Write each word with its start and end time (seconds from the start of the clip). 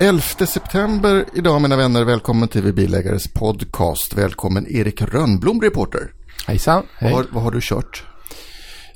11 0.00 0.46
september 0.46 1.24
idag 1.34 1.62
mina 1.62 1.76
vänner. 1.76 2.04
Välkommen 2.04 2.48
till 2.48 2.72
Bilägares 2.72 3.32
podcast. 3.32 4.14
Välkommen 4.14 4.66
Erik 4.70 5.02
Rönnblom, 5.02 5.60
reporter. 5.60 6.00
Hejsan. 6.46 6.82
Hej. 6.98 7.12
Vad, 7.12 7.24
har, 7.24 7.26
vad 7.32 7.42
har 7.42 7.50
du 7.50 7.58
kört? 7.62 8.04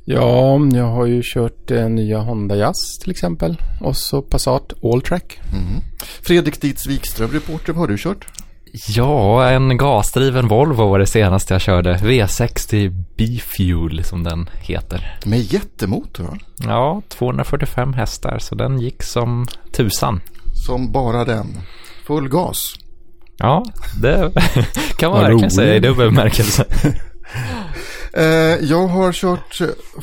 Ja, 0.04 0.60
jag 0.72 0.84
har 0.84 1.06
ju 1.06 1.22
kört 1.24 1.70
eh, 1.70 1.88
nya 1.88 2.18
Honda 2.18 2.56
Jazz 2.56 2.98
till 2.98 3.10
exempel. 3.10 3.56
Och 3.80 3.96
så 3.96 4.22
Passat 4.22 4.72
Alltrack. 4.82 5.40
Mm. 5.52 5.82
Fredrik 6.22 6.60
Dietz 6.60 6.86
Wikström, 6.86 7.30
reporter. 7.30 7.72
Vad 7.72 7.80
har 7.80 7.88
du 7.88 7.98
kört? 7.98 8.26
Ja, 8.88 9.50
en 9.50 9.76
gasdriven 9.76 10.48
Volvo 10.48 10.88
var 10.88 10.98
det 10.98 11.06
senaste 11.06 11.54
jag 11.54 11.60
körde. 11.60 11.94
V60 11.94 13.04
B-Fuel 13.16 14.04
som 14.04 14.24
den 14.24 14.50
heter. 14.60 15.18
Med 15.26 15.40
jättemotor 15.40 16.24
va? 16.24 16.38
Ja, 16.56 17.02
245 17.08 17.92
hästar 17.92 18.38
så 18.38 18.54
den 18.54 18.80
gick 18.80 19.02
som 19.02 19.46
tusan. 19.72 20.20
Som 20.66 20.92
bara 20.92 21.24
den. 21.24 21.46
Full 22.06 22.28
gas. 22.28 22.74
Ja, 23.36 23.64
det 24.00 24.32
kan 24.96 25.10
man 25.10 25.20
verkligen 25.20 25.50
säga 25.50 25.76
i 25.76 25.80
dubbel 25.80 26.10
bemärkelse. 26.10 26.64
Eh, 28.14 28.24
jag 28.60 28.86
har 28.86 29.12
kört 29.12 29.60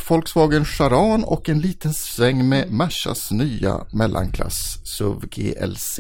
Volkswagen 0.09 0.66
Charan 0.66 1.23
och 1.23 1.49
en 1.49 1.59
liten 1.59 1.94
sväng 1.94 2.49
med 2.49 2.72
Mercas 2.72 3.32
nya 3.32 3.85
mellanklass 3.91 4.80
SUV 4.84 5.20
GLC 5.32 5.99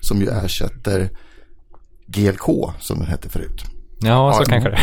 som 0.00 0.20
ju 0.20 0.28
ersätter 0.28 1.10
GLK 2.06 2.74
som 2.80 2.98
den 2.98 3.06
hette 3.06 3.28
förut. 3.28 3.64
Ja, 4.00 4.32
så 4.32 4.42
ja, 4.42 4.44
kanske 4.44 4.70
det 4.70 4.78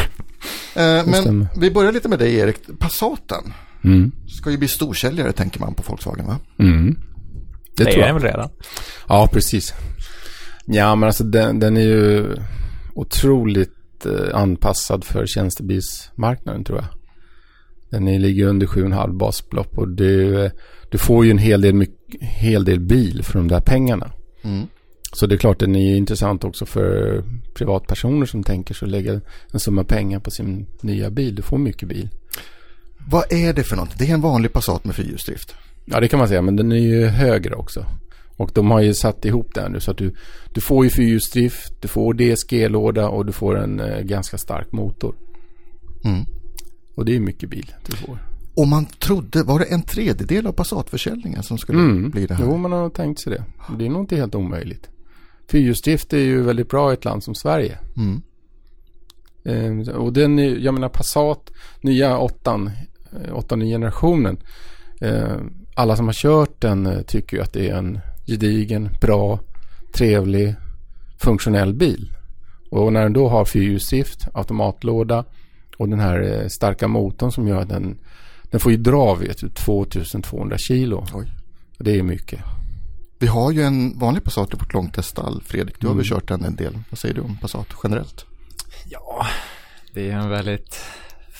är. 0.73 1.05
Men 1.05 1.47
vi 1.55 1.71
börjar 1.71 1.91
lite 1.91 2.09
med 2.09 2.19
dig 2.19 2.35
Erik. 2.35 2.79
Passaten 2.79 3.53
mm. 3.83 4.11
ska 4.27 4.51
ju 4.51 4.57
bli 4.57 4.67
storsäljare 4.67 5.31
tänker 5.31 5.59
man 5.59 5.73
på 5.73 5.83
Volkswagen 5.87 6.27
va? 6.27 6.37
Mm. 6.59 6.97
Det, 7.77 7.83
det 7.83 7.91
är 7.91 8.05
den 8.05 8.15
väl 8.15 8.23
redan? 8.23 8.49
Ja, 9.07 9.29
precis. 9.33 9.73
Ja, 10.65 10.95
men 10.95 11.07
alltså 11.07 11.23
den, 11.23 11.59
den 11.59 11.77
är 11.77 11.81
ju 11.81 12.35
otroligt 12.95 14.05
eh, 14.05 14.35
anpassad 14.35 15.03
för 15.03 15.25
tjänstebilsmarknaden 15.25 16.63
tror 16.63 16.77
jag. 16.77 16.87
Den 17.89 18.07
är, 18.07 18.19
ligger 18.19 18.47
under 18.47 18.67
7,5 18.67 19.17
basbelopp 19.17 19.77
och 19.77 19.87
du, 19.87 20.51
du 20.89 20.97
får 20.97 21.25
ju 21.25 21.31
en 21.31 21.37
hel 21.37 21.61
del, 21.61 21.85
hel 22.19 22.65
del 22.65 22.79
bil 22.79 23.23
för 23.23 23.33
de 23.33 23.47
där 23.47 23.61
pengarna. 23.61 24.11
Mm. 24.41 24.67
Så 25.13 25.27
det 25.27 25.35
är 25.35 25.37
klart 25.37 25.59
den 25.59 25.75
är 25.75 25.95
intressant 25.95 26.43
också 26.43 26.65
för 26.65 27.23
privatpersoner 27.53 28.25
som 28.25 28.43
tänker 28.43 28.73
sig 28.73 28.85
att 28.85 28.91
lägga 28.91 29.21
en 29.51 29.59
summa 29.59 29.83
pengar 29.83 30.19
på 30.19 30.31
sin 30.31 30.67
nya 30.81 31.09
bil. 31.09 31.35
Du 31.35 31.41
får 31.41 31.57
mycket 31.57 31.89
bil. 31.89 32.09
Vad 33.07 33.33
är 33.33 33.53
det 33.53 33.63
för 33.63 33.75
något? 33.75 33.97
Det 33.97 34.09
är 34.09 34.13
en 34.13 34.21
vanlig 34.21 34.53
Passat 34.53 34.85
med 34.85 34.95
fyrhjulsdrift. 34.95 35.55
Ja, 35.91 35.99
det 35.99 36.07
kan 36.07 36.19
man 36.19 36.27
säga, 36.27 36.41
men 36.41 36.55
den 36.55 36.71
är 36.71 36.75
ju 36.75 37.05
högre 37.05 37.55
också. 37.55 37.85
Och 38.37 38.51
de 38.53 38.71
har 38.71 38.81
ju 38.81 38.93
satt 38.93 39.25
ihop 39.25 39.53
den 39.53 39.71
nu 39.71 39.79
så 39.79 39.91
att 39.91 39.97
du, 39.97 40.15
du 40.53 40.61
får 40.61 40.83
ju 40.83 40.89
fyrhjulsdrift, 40.89 41.81
du 41.81 41.87
får 41.87 42.13
DSG-låda 42.13 43.09
och 43.09 43.25
du 43.25 43.31
får 43.31 43.57
en 43.57 43.79
eh, 43.79 44.01
ganska 44.01 44.37
stark 44.37 44.71
motor. 44.71 45.15
Mm. 46.05 46.25
Och 46.95 47.05
det 47.05 47.15
är 47.15 47.19
mycket 47.19 47.49
bil 47.49 47.73
du 47.85 47.97
får. 47.97 48.19
Och 48.55 48.67
man 48.67 48.85
trodde, 48.85 49.43
var 49.43 49.59
det 49.59 49.65
en 49.65 49.81
tredjedel 49.81 50.47
av 50.47 50.51
Passat-försäljningen 50.51 51.43
som 51.43 51.57
skulle 51.57 51.79
mm. 51.79 52.09
bli 52.09 52.25
det 52.25 52.33
här? 52.33 52.43
Jo, 52.43 52.57
man 52.57 52.71
har 52.71 52.89
tänkt 52.89 53.19
sig 53.19 53.33
det. 53.33 53.43
Det 53.77 53.85
är 53.85 53.89
nog 53.89 54.01
inte 54.01 54.15
helt 54.15 54.35
omöjligt. 54.35 54.89
Fyrhjulsdrift 55.51 56.13
är 56.13 56.17
ju 56.17 56.41
väldigt 56.41 56.69
bra 56.69 56.91
i 56.91 56.93
ett 56.93 57.05
land 57.05 57.23
som 57.23 57.35
Sverige. 57.35 57.79
Mm. 57.97 58.21
Eh, 59.43 59.95
och 59.95 60.13
den, 60.13 60.37
jag 60.63 60.73
menar 60.73 60.89
Passat, 60.89 61.51
nya 61.81 62.17
åttan, 62.17 62.71
eh, 63.11 63.37
åttonde 63.37 63.65
generationen. 63.65 64.37
Eh, 65.01 65.37
alla 65.79 65.95
som 65.95 66.05
har 66.05 66.13
kört 66.13 66.61
den 66.61 66.85
eh, 66.85 67.01
tycker 67.01 67.37
ju 67.37 67.43
att 67.43 67.53
det 67.53 67.69
är 67.69 67.75
en 67.75 67.99
gedigen, 68.27 68.89
bra, 69.01 69.39
trevlig, 69.93 70.55
funktionell 71.17 71.73
bil. 71.73 72.13
Och 72.69 72.93
när 72.93 73.03
den 73.03 73.13
då 73.13 73.29
har 73.29 73.45
fyrhjulsdrift, 73.45 74.27
automatlåda 74.33 75.25
och 75.77 75.89
den 75.89 75.99
här 75.99 76.21
eh, 76.21 76.47
starka 76.47 76.87
motorn 76.87 77.31
som 77.31 77.47
gör 77.47 77.61
att 77.61 77.69
den, 77.69 77.97
den 78.43 78.59
får 78.59 78.71
ju 78.71 78.77
dra 78.77 79.15
vet 79.15 79.55
2200 79.55 80.57
kilo. 80.57 81.05
Oj. 81.13 81.25
Det 81.77 81.99
är 81.99 82.03
mycket. 82.03 82.39
Vi 83.19 83.27
har 83.27 83.51
ju 83.51 83.63
en 83.63 83.99
vanlig 83.99 84.23
Passat 84.23 84.53
i 84.53 84.57
vårt 84.57 84.73
långteststall. 84.73 85.43
Fredrik, 85.45 85.75
du 85.79 85.87
har 85.87 85.93
väl 85.93 86.05
mm. 86.05 86.15
kört 86.15 86.27
den 86.27 86.43
en 86.43 86.55
del. 86.55 86.77
Vad 86.89 86.99
säger 86.99 87.15
du 87.15 87.21
om 87.21 87.37
Passat 87.37 87.67
generellt? 87.83 88.25
Ja, 88.85 89.25
det 89.93 90.09
är 90.09 90.15
en 90.15 90.29
väldigt 90.29 90.75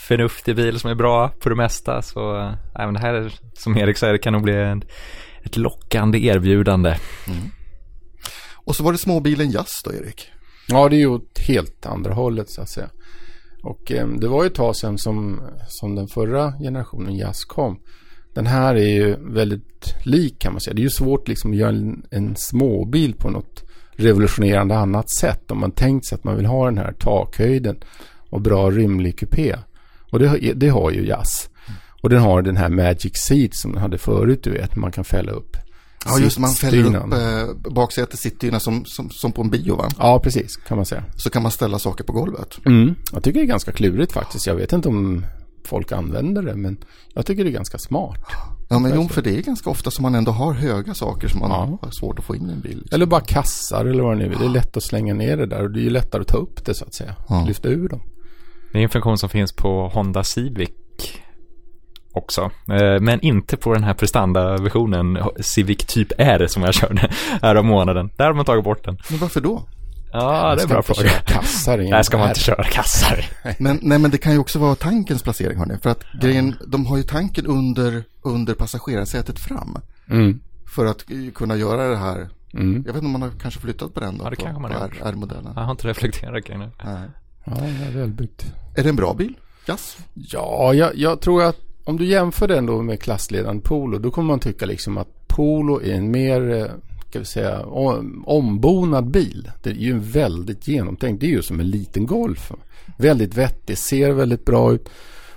förnuftig 0.10 0.56
bil 0.56 0.80
som 0.80 0.90
är 0.90 0.96
bra 0.96 1.30
på 1.40 1.50
det 1.50 1.56
mesta. 1.56 2.02
Så 2.02 2.38
äh, 2.38 2.54
även 2.76 2.94
det 2.94 3.00
här, 3.00 3.34
som 3.54 3.78
Erik 3.78 3.98
säger, 3.98 4.18
kan 4.18 4.34
nog 4.34 4.44
bli 4.44 4.54
en, 4.54 4.84
ett 5.44 5.58
lockande 5.58 6.20
erbjudande. 6.20 6.96
Mm. 7.28 7.40
Och 8.56 8.76
så 8.76 8.84
var 8.84 8.92
det 8.92 8.98
småbilen 8.98 9.52
Jazz 9.52 9.82
då, 9.86 9.94
Erik? 9.94 10.28
Ja, 10.68 10.90
det 10.90 10.96
är 10.96 11.00
ju 11.00 11.08
åt 11.08 11.40
helt 11.48 11.86
andra 11.86 12.14
hållet 12.14 12.50
så 12.50 12.62
att 12.62 12.70
säga. 12.70 12.90
Och 13.64 13.92
eh, 13.92 14.08
det 14.08 14.28
var 14.28 14.44
ju 14.44 14.48
ett 14.48 14.56
tag 14.56 14.76
sedan 14.76 14.98
som, 14.98 15.42
som 15.68 15.96
den 15.96 16.08
förra 16.08 16.52
generationen 16.52 17.16
Jazz 17.16 17.46
kom. 17.46 17.80
Den 18.36 18.48
här 18.48 18.76
är 18.76 18.90
ju 18.90 19.16
väldigt 19.20 19.96
lik 20.04 20.40
kan 20.40 20.54
man 20.54 20.62
säga. 20.62 20.74
Det 20.74 20.82
är 20.82 20.84
ju 20.84 20.90
svårt 20.90 21.28
liksom 21.28 21.52
att 21.52 21.58
göra 21.58 21.70
en, 21.70 22.04
en 22.12 22.36
småbil 22.36 23.14
på 23.14 23.30
något 23.30 23.64
revolutionerande 23.92 24.78
annat 24.78 25.12
sätt. 25.20 25.52
Om 25.52 25.60
man 25.60 25.72
tänkt 25.72 26.06
sig 26.06 26.16
att 26.16 26.24
man 26.24 26.36
vill 26.36 26.46
ha 26.46 26.66
den 26.66 26.78
här 26.78 26.94
takhöjden 26.94 27.78
och 28.30 28.42
bra 28.42 28.72
rymlig 28.72 29.20
kupé. 29.20 29.56
Och 30.12 30.20
det, 30.20 30.54
det 30.54 30.70
har 30.70 30.92
ju 30.92 31.08
Jazz. 31.08 31.50
Och 32.02 32.10
den 32.10 32.22
har 32.22 32.42
den 32.42 32.58
här 32.58 32.70
Magic 32.70 33.18
Seat 33.18 33.56
som 33.56 33.72
den 33.72 33.82
hade 33.82 33.98
förut, 33.98 34.44
du 34.44 34.52
vet. 34.52 34.76
Man 34.76 34.92
kan 34.92 35.04
fälla 35.04 35.32
upp. 35.32 35.58
Ja, 36.06 36.20
just 36.20 36.40
man 36.40 36.50
fäller 36.50 36.96
upp 36.96 37.14
eh, 37.14 37.72
baksätet 37.72 38.20
sittdyna 38.20 38.60
som, 38.60 38.86
som, 38.86 39.10
som 39.10 39.32
på 39.32 39.42
en 39.42 39.50
bio 39.50 39.76
va? 39.76 39.90
Ja, 39.98 40.20
precis 40.20 40.58
kan 40.58 40.78
man 40.78 40.86
säga. 40.86 41.04
Så 41.16 41.30
kan 41.30 41.44
man 41.44 41.52
ställa 41.52 41.80
saker 41.80 42.04
på 42.04 42.14
golvet. 42.14 42.58
Mm. 42.66 42.96
Jag 43.14 43.24
tycker 43.24 43.40
det 43.40 43.46
är 43.46 43.48
ganska 43.48 43.72
klurigt 43.72 44.12
faktiskt. 44.12 44.48
Jag 44.48 44.56
vet 44.56 44.74
inte 44.74 44.90
om 44.90 45.26
folk 45.66 45.92
använder 45.92 46.42
det, 46.42 46.56
men 46.56 46.78
jag 47.14 47.26
tycker 47.26 47.44
det 47.44 47.50
är 47.50 47.54
ganska 47.54 47.78
smart. 47.78 48.26
Ja, 48.70 48.80
men 48.80 48.92
jo, 48.96 49.08
för 49.08 49.22
det 49.22 49.38
är 49.38 49.42
ganska 49.42 49.70
ofta 49.70 49.92
som 49.92 50.04
man 50.04 50.16
ändå 50.16 50.32
har 50.32 50.54
höga 50.54 50.94
saker 50.94 51.28
som 51.28 51.40
man 51.40 51.52
ja. 51.52 51.80
har 51.82 51.92
svårt 51.92 52.20
att 52.20 52.26
få 52.26 52.36
in 52.36 52.50
i 52.50 52.54
en 52.54 52.62
bil. 52.62 52.78
Liksom. 52.78 52.96
Eller 52.96 53.06
bara 53.06 53.22
kassar 53.22 53.86
eller 53.86 54.04
vad 54.04 54.18
det 54.18 54.28
nu 54.28 54.34
är. 54.34 54.40
Det 54.40 54.46
är 54.46 54.50
lätt 54.50 54.78
att 54.78 54.84
slänga 54.84 55.14
ner 55.14 55.38
det 55.38 55.46
där 55.46 55.64
och 55.64 55.72
det 55.72 55.86
är 55.86 55.90
lättare 55.90 56.22
att 56.22 56.28
ta 56.28 56.38
upp 56.38 56.66
det 56.66 56.74
så 56.74 56.86
att 56.86 56.94
säga. 56.94 57.16
Ja. 57.30 57.46
Lyfta 57.48 57.70
ur 57.70 57.90
dem. 57.90 58.02
Det 58.72 58.80
är 58.80 58.84
en 58.84 58.90
funktion 58.90 59.18
som 59.18 59.30
finns 59.30 59.52
på 59.54 59.88
Honda 59.88 60.24
Civic 60.24 60.70
också. 62.14 62.52
Eh, 62.72 63.00
men 63.02 63.22
inte 63.22 63.58
på 63.58 63.74
den 63.74 63.84
här 63.84 63.94
prestanda-versionen 63.94 65.18
Civic 65.40 65.78
Typ 65.78 66.12
R 66.18 66.46
som 66.48 66.64
jag 66.64 66.74
körde 66.74 67.10
här 67.42 67.56
om 67.56 67.68
månaden. 67.68 68.10
Där 68.18 68.26
har 68.26 68.34
man 68.34 68.46
tagit 68.46 68.64
bort 68.64 68.86
den. 68.86 68.98
Men 69.10 69.20
varför 69.20 69.42
då? 69.42 69.64
Ja, 70.12 70.56
det 70.56 70.62
är 70.62 70.64
en 70.64 70.70
bra 70.70 70.82
fråga. 70.82 71.10
Kassar 71.10 71.78
Nej, 71.78 72.04
ska 72.04 72.18
man 72.18 72.28
inte 72.28 72.40
köra 72.40 72.64
kassar. 72.64 73.26
Men, 73.60 73.80
nej, 73.82 74.00
men 74.00 74.12
det 74.12 74.18
kan 74.18 74.32
ju 74.34 74.40
också 74.40 74.60
vara 74.60 74.76
tankens 74.76 75.24
placering, 75.24 75.58
hörni. 75.58 75.78
För 75.84 75.90
att 75.90 76.04
grejen, 76.22 76.56
de 76.68 76.86
har 76.86 76.98
ju 76.98 77.04
tanken 77.04 77.46
under, 77.46 78.04
under 78.22 78.54
passagerarsätet 78.54 79.40
fram. 79.40 79.78
Mm. 80.10 80.40
För 80.76 80.86
att 80.86 81.06
kunna 81.36 81.56
göra 81.56 81.88
det 81.88 81.98
här. 81.98 82.30
Mm. 82.54 82.74
Jag 82.86 82.94
vet 82.94 82.96
inte 82.96 83.06
om 83.06 83.12
man 83.12 83.22
har 83.22 83.32
kanske 83.42 83.60
flyttat 83.60 83.94
på 83.94 84.00
den 84.00 84.18
då. 84.18 84.24
Ja, 84.26 84.30
det 84.30 84.36
på, 84.36 84.42
kanske 84.42 84.62
man 84.62 84.72
har 84.72 84.94
R-modellen. 85.04 85.54
Jag 85.56 85.64
har 85.64 85.72
inte 85.72 85.88
reflekterat 85.88 86.46
kring 86.46 86.60
det. 86.60 86.72
Nej. 86.84 87.10
Ja, 87.50 87.56
det 87.62 87.86
är 87.86 87.92
välbyggt. 88.00 88.54
Är 88.76 88.84
det 88.84 88.90
en 88.90 88.96
bra 88.96 89.14
bil? 89.14 89.34
Yes. 89.70 89.98
Ja, 90.14 90.74
jag, 90.74 90.96
jag 90.96 91.22
tror 91.22 91.44
att 91.44 91.58
om 91.84 91.98
du 91.98 92.06
jämför 92.06 92.48
den 92.48 92.66
då 92.66 92.82
med 92.82 93.02
klassledaren 93.02 93.62
Polo, 93.62 93.98
då 93.98 94.12
kommer 94.12 94.28
man 94.28 94.40
tycka 94.40 94.66
liksom 94.66 94.98
att 94.98 95.28
Polo 95.28 95.82
är 95.82 95.94
en 95.94 96.12
mer, 96.12 96.50
eh, 96.50 96.66
ska 97.10 97.20
vi 97.20 97.26
säga, 97.26 97.66
ombonad 98.26 99.12
bil. 99.12 99.52
Det 99.64 99.70
är 99.70 99.74
ju 99.74 100.00
väldigt 100.00 100.68
genomtänkt. 100.68 101.22
Det 101.22 101.28
är 101.28 101.32
ju 101.32 101.42
som 101.42 101.60
en 101.60 101.70
liten 101.70 102.06
Golf. 102.06 102.52
Väldigt 102.98 103.38
vettig, 103.38 103.78
ser 103.78 104.12
väldigt 104.12 104.46
bra 104.46 104.74
ut. 104.74 104.90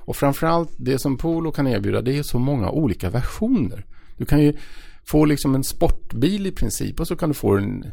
Och 0.04 0.16
framförallt 0.16 0.70
det 0.76 0.98
som 0.98 1.16
Polo 1.16 1.52
kan 1.52 1.66
erbjuda, 1.66 2.00
det 2.00 2.18
är 2.18 2.22
så 2.22 2.38
många 2.38 2.70
olika 2.70 3.10
versioner. 3.10 3.84
Du 4.16 4.24
kan 4.24 4.42
ju 4.42 4.56
få 5.04 5.24
liksom 5.24 5.54
en 5.54 5.64
sportbil 5.64 6.46
i 6.46 6.52
princip 6.52 7.00
och 7.00 7.08
så 7.08 7.16
kan 7.16 7.28
du 7.28 7.34
få 7.34 7.54
den, 7.54 7.84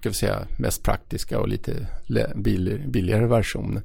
ska 0.00 0.08
vi 0.08 0.14
säga, 0.14 0.46
mest 0.58 0.82
praktiska 0.82 1.40
och 1.40 1.48
lite 1.48 1.86
billigare 2.86 3.26
versionen. 3.26 3.82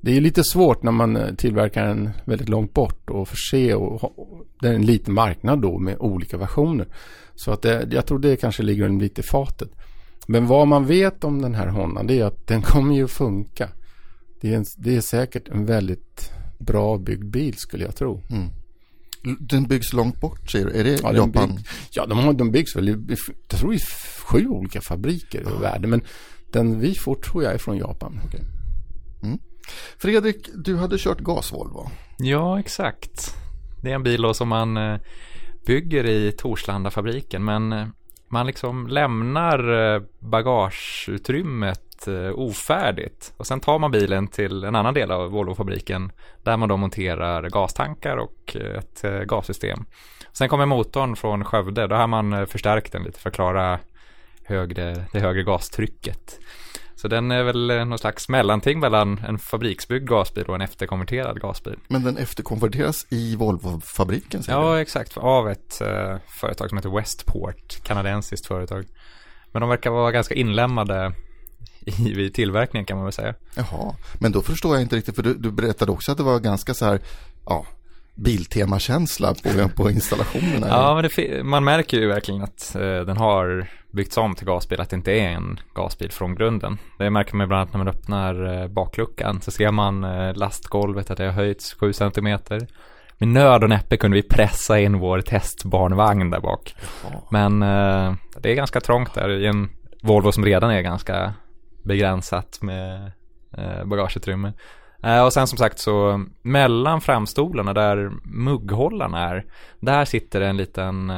Det 0.00 0.16
är 0.16 0.20
lite 0.20 0.44
svårt 0.44 0.82
när 0.82 0.92
man 0.92 1.16
eh, 1.16 1.34
tillverkar 1.34 1.84
en 1.84 2.10
väldigt 2.24 2.48
långt 2.48 2.74
bort 2.74 3.10
och 3.10 3.28
förse 3.28 3.74
och 3.74 4.46
det 4.60 4.68
är 4.68 4.72
en 4.72 4.86
liten 4.86 5.14
marknad 5.14 5.62
då 5.62 5.78
med 5.78 5.96
olika 5.98 6.36
versioner. 6.36 6.86
Så 7.34 7.52
att 7.52 7.62
det, 7.62 7.88
jag 7.90 8.06
tror 8.06 8.18
det 8.18 8.36
kanske 8.36 8.62
ligger 8.62 8.84
en 8.84 9.02
i 9.02 9.22
fatet. 9.22 9.68
Men 10.26 10.46
vad 10.46 10.68
man 10.68 10.86
vet 10.86 11.24
om 11.24 11.42
den 11.42 11.54
här 11.54 11.66
Honda 11.66 12.02
det 12.02 12.20
är 12.20 12.24
att 12.24 12.46
den 12.46 12.62
kommer 12.62 12.94
ju 12.94 13.08
funka. 13.08 13.68
Det 14.40 14.52
är, 14.52 14.56
en, 14.56 14.64
det 14.76 14.96
är 14.96 15.00
säkert 15.00 15.48
en 15.48 15.66
väldigt 15.66 16.32
bra 16.58 16.98
byggd 16.98 17.24
bil 17.24 17.54
skulle 17.54 17.84
jag 17.84 17.96
tro. 17.96 18.22
Mm. 18.30 18.48
Den 19.40 19.66
byggs 19.66 19.92
långt 19.92 20.20
bort 20.20 20.50
säger 20.50 20.66
du? 20.66 20.72
Är 20.72 20.84
det 20.84 21.00
ja, 21.02 21.12
Japan? 21.12 21.48
Bygg, 21.48 21.66
ja, 21.90 22.06
de, 22.06 22.18
har, 22.18 22.32
de 22.32 22.50
byggs 22.50 22.76
väl 22.76 22.88
i, 22.88 22.96
jag 23.48 23.60
tror 23.60 23.74
i 23.74 23.78
sju 24.24 24.48
olika 24.48 24.80
fabriker 24.80 25.40
i 25.40 25.62
världen. 25.62 25.90
Men 25.90 26.02
den 26.52 26.80
vi 26.80 26.94
får 26.94 27.14
tror 27.14 27.44
jag 27.44 27.54
är 27.54 27.58
från 27.58 27.76
Japan. 27.76 28.20
Okay. 28.26 28.40
Mm. 29.22 29.38
Fredrik, 29.98 30.48
du 30.54 30.76
hade 30.76 30.98
kört 30.98 31.20
gasvolvo. 31.20 31.90
Ja, 32.18 32.60
exakt. 32.60 33.34
Det 33.82 33.90
är 33.90 33.94
en 33.94 34.02
bil 34.02 34.34
som 34.34 34.48
man 34.48 34.76
eh, 34.76 34.98
bygger 35.66 36.06
i 36.06 36.32
Torslandafabriken, 36.32 37.44
men 37.44 37.72
eh, 37.72 37.86
man 38.28 38.46
liksom 38.46 38.86
lämnar 38.86 39.94
eh, 39.94 40.02
bagageutrymmet 40.18 42.08
eh, 42.08 42.32
ofärdigt 42.34 43.34
och 43.36 43.46
sen 43.46 43.60
tar 43.60 43.78
man 43.78 43.90
bilen 43.90 44.28
till 44.28 44.64
en 44.64 44.74
annan 44.74 44.94
del 44.94 45.10
av 45.10 45.30
Volvofabriken 45.30 46.12
där 46.42 46.56
man 46.56 46.68
då 46.68 46.76
monterar 46.76 47.50
gastankar 47.50 48.16
och 48.16 48.56
eh, 48.56 48.78
ett 48.78 49.28
gassystem. 49.28 49.84
Sen 50.32 50.48
kommer 50.48 50.66
motorn 50.66 51.16
från 51.16 51.44
Skövde, 51.44 51.86
då 51.86 51.96
har 51.96 52.06
man 52.06 52.46
förstärkt 52.46 52.92
den 52.92 53.02
lite 53.02 53.20
för 53.20 53.28
att 53.28 53.34
klara 53.34 53.78
högre, 54.44 55.06
det 55.12 55.20
högre 55.20 55.42
gastrycket. 55.42 56.40
Så 57.00 57.08
den 57.08 57.30
är 57.30 57.42
väl 57.42 57.70
eh, 57.70 57.84
någon 57.84 57.98
slags 57.98 58.28
mellanting 58.28 58.80
mellan 58.80 59.18
en 59.18 59.38
fabriksbyggd 59.38 60.08
gasbil 60.08 60.44
och 60.44 60.54
en 60.54 60.60
efterkonverterad 60.60 61.40
gasbil. 61.40 61.76
Men 61.88 62.04
den 62.04 62.16
efterkonverteras 62.16 63.06
i 63.08 63.36
Volvo-fabriken 63.36 64.42
säger 64.42 64.58
du? 64.58 64.64
Ja, 64.64 64.80
exakt. 64.80 65.16
Av 65.16 65.50
ett 65.50 65.80
eh, 65.80 66.16
företag 66.40 66.68
som 66.68 66.78
heter 66.78 66.96
Westport, 66.96 67.82
kanadensiskt 67.82 68.46
företag. 68.46 68.84
Men 69.52 69.60
de 69.60 69.68
verkar 69.68 69.90
vara 69.90 70.12
ganska 70.12 70.34
inlämnade 70.34 71.12
i 71.98 72.30
tillverkningen 72.30 72.86
kan 72.86 72.96
man 72.96 73.04
väl 73.04 73.12
säga. 73.12 73.34
Jaha, 73.54 73.94
men 74.20 74.32
då 74.32 74.42
förstår 74.42 74.74
jag 74.74 74.82
inte 74.82 74.96
riktigt 74.96 75.16
för 75.16 75.22
du, 75.22 75.34
du 75.34 75.50
berättade 75.50 75.92
också 75.92 76.12
att 76.12 76.18
det 76.18 76.24
var 76.24 76.38
ganska 76.38 76.74
så 76.74 76.84
här, 76.84 77.00
ja, 77.46 77.66
Biltema-känsla 78.14 79.34
på, 79.34 79.68
på 79.68 79.90
installationerna. 79.90 80.68
Ja, 80.68 80.94
men 80.94 81.10
det, 81.16 81.44
man 81.44 81.64
märker 81.64 81.96
ju 81.96 82.08
verkligen 82.08 82.42
att 82.42 82.74
eh, 82.74 82.80
den 82.80 83.16
har 83.16 83.70
byggts 83.90 84.16
om 84.16 84.34
till 84.34 84.46
gasbil, 84.46 84.80
att 84.80 84.90
det 84.90 84.96
inte 84.96 85.12
är 85.12 85.28
en 85.28 85.60
gasbil 85.74 86.10
från 86.10 86.34
grunden. 86.34 86.78
Det 86.98 87.10
märker 87.10 87.36
man 87.36 87.48
bland 87.48 87.60
annat 87.60 87.72
när 87.72 87.78
man 87.78 87.88
öppnar 87.88 88.62
eh, 88.62 88.68
bakluckan, 88.68 89.40
så 89.40 89.50
ser 89.50 89.70
man 89.70 90.04
eh, 90.04 90.34
lastgolvet 90.34 91.10
att 91.10 91.18
det 91.18 91.24
har 91.24 91.32
höjts 91.32 91.74
7 91.74 91.92
centimeter. 91.92 92.66
Med 93.18 93.28
nöd 93.28 93.62
och 93.62 93.68
näppe 93.68 93.96
kunde 93.96 94.14
vi 94.14 94.22
pressa 94.22 94.80
in 94.80 94.98
vår 94.98 95.20
testbarnvagn 95.20 96.30
där 96.30 96.40
bak. 96.40 96.74
Men 97.30 97.62
eh, 97.62 98.14
det 98.40 98.50
är 98.50 98.54
ganska 98.54 98.80
trångt 98.80 99.14
där 99.14 99.28
i 99.28 99.46
en 99.46 99.70
Volvo 100.02 100.32
som 100.32 100.44
redan 100.44 100.70
är 100.70 100.82
ganska 100.82 101.34
begränsat 101.82 102.58
med 102.62 103.12
eh, 103.58 103.84
bagageutrymme. 103.84 104.52
Eh, 105.02 105.24
och 105.24 105.32
sen 105.32 105.46
som 105.46 105.58
sagt 105.58 105.78
så 105.78 106.24
mellan 106.42 107.00
framstolarna 107.00 107.74
där 107.74 108.10
mugghållarna 108.24 109.28
är, 109.28 109.44
där 109.80 110.04
sitter 110.04 110.40
en 110.40 110.56
liten 110.56 111.12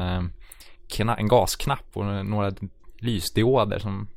en 0.99 1.29
gasknapp 1.29 1.87
och 1.93 2.05
några 2.27 2.53
lysdioder 2.99 3.79
som 3.79 4.09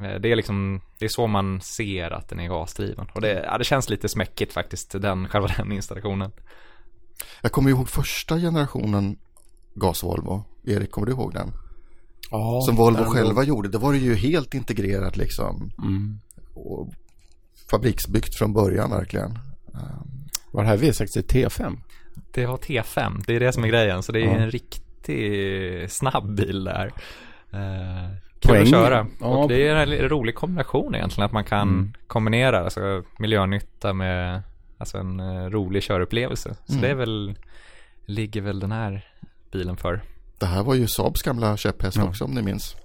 eh, 0.00 0.14
det 0.20 0.32
är 0.32 0.36
liksom, 0.36 0.80
det 0.98 1.04
är 1.04 1.08
så 1.08 1.26
man 1.26 1.60
ser 1.60 2.10
att 2.10 2.28
den 2.28 2.40
är 2.40 2.48
gasdriven. 2.48 3.06
Och 3.14 3.20
det, 3.20 3.44
ja, 3.46 3.58
det 3.58 3.64
känns 3.64 3.88
lite 3.90 4.08
smäckigt 4.08 4.52
faktiskt, 4.52 4.90
den, 5.02 5.28
själva 5.28 5.48
den 5.56 5.72
installationen. 5.72 6.30
Jag 7.42 7.52
kommer 7.52 7.70
ihåg 7.70 7.88
första 7.88 8.38
generationen 8.38 9.18
gas-Volvo. 9.74 10.44
Erik, 10.64 10.90
kommer 10.90 11.06
du 11.06 11.12
ihåg 11.12 11.32
den? 11.34 11.52
Ja, 12.30 12.60
Som 12.66 12.76
Volvo 12.76 12.96
den- 13.02 13.10
själva 13.10 13.42
gjorde. 13.44 13.68
Det 13.68 13.78
var 13.78 13.92
det 13.92 13.98
ju 13.98 14.14
helt 14.14 14.54
integrerat 14.54 15.16
liksom. 15.16 15.70
Mm. 15.78 16.20
Och 16.54 16.92
fabriksbyggt 17.70 18.34
från 18.34 18.52
början 18.52 18.90
verkligen. 18.90 19.38
Var 20.52 20.62
det 20.62 20.68
här 20.68 20.76
V60 20.76 21.22
T5? 21.26 21.76
Det 22.34 22.44
har 22.44 22.56
T5, 22.56 23.22
det 23.26 23.36
är 23.36 23.40
det 23.40 23.52
som 23.52 23.64
är 23.64 23.68
grejen. 23.68 24.02
Så 24.02 24.12
det 24.12 24.20
är 24.20 24.24
Ja. 24.24 24.30
en 24.30 24.50
riktig 24.50 24.82
snabb 25.88 26.34
bil 26.36 26.64
där. 26.64 26.86
Eh, 27.52 28.10
kul 28.40 28.50
Poäng. 28.50 28.62
att 28.62 28.68
köra. 28.70 29.06
Ja. 29.20 29.26
Och 29.26 29.48
det 29.48 29.68
är 29.68 29.74
en 29.76 30.08
rolig 30.08 30.34
kombination 30.34 30.94
egentligen. 30.94 31.26
Att 31.26 31.32
man 31.32 31.44
kan 31.44 31.68
Mm. 31.68 31.92
kombinera 32.06 32.60
alltså, 32.64 33.02
miljönytta 33.18 33.92
med 33.92 34.42
alltså, 34.78 34.98
en 34.98 35.20
eh, 35.20 35.44
rolig 35.50 35.82
körupplevelse. 35.82 36.54
Så 36.66 36.72
Mm. 36.72 36.82
det 36.82 36.88
är 36.88 36.94
väl, 36.94 37.34
ligger 38.06 38.40
väl 38.40 38.60
den 38.60 38.72
här 38.72 39.06
bilen 39.52 39.76
för. 39.76 40.00
Det 40.38 40.46
här 40.46 40.62
var 40.62 40.74
ju 40.74 40.86
Saabs 40.86 41.22
gamla 41.22 41.56
käpphäst 41.56 41.96
Ja. 41.96 42.04
också 42.08 42.24
om 42.24 42.30
ni 42.34 42.42
minns. 42.42 42.76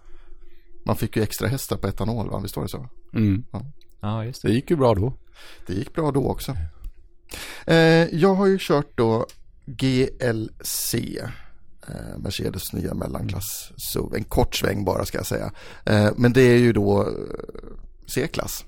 Man 0.85 0.95
fick 0.95 1.17
ju 1.17 1.23
extra 1.23 1.47
hästar 1.47 1.77
på 1.77 1.87
etanol, 1.87 2.29
va? 2.29 2.39
visst 2.39 2.55
var 2.55 2.63
det 2.63 2.69
så? 2.69 2.89
Mm. 3.13 3.43
Ja, 4.01 4.25
just 4.25 4.41
det. 4.41 4.47
Det 4.47 4.53
gick 4.53 4.69
ju 4.69 4.75
bra 4.75 4.93
då. 4.95 5.13
Det 5.67 5.73
gick 5.73 5.93
bra 5.93 6.11
då 6.11 6.27
också. 6.29 6.55
Eh, 7.67 7.75
jag 8.15 8.33
har 8.35 8.47
ju 8.47 8.57
kört 8.61 8.91
då 8.97 9.25
GLC. 9.65 10.95
Eh, 11.87 12.17
Mercedes 12.17 12.73
nya 12.73 12.93
mellanklass 12.93 13.71
SUV. 13.77 14.15
En 14.15 14.23
kort 14.23 14.55
sväng 14.55 14.85
bara 14.85 15.05
ska 15.05 15.17
jag 15.17 15.27
säga. 15.27 15.51
Eh, 15.85 16.09
men 16.15 16.33
det 16.33 16.41
är 16.41 16.57
ju 16.57 16.73
då 16.73 17.01
eh, 17.01 17.07
C-klass 18.07 18.65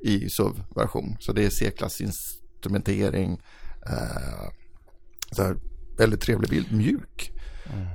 i 0.00 0.28
SUV-version. 0.30 1.16
Så 1.20 1.32
det 1.32 1.44
är 1.44 1.50
C-klass 1.50 2.00
instrumentering. 2.00 3.40
Så 5.32 5.42
här, 5.42 5.56
väldigt 5.98 6.20
trevlig 6.20 6.50
bil. 6.50 6.66
Mjuk. 6.70 7.32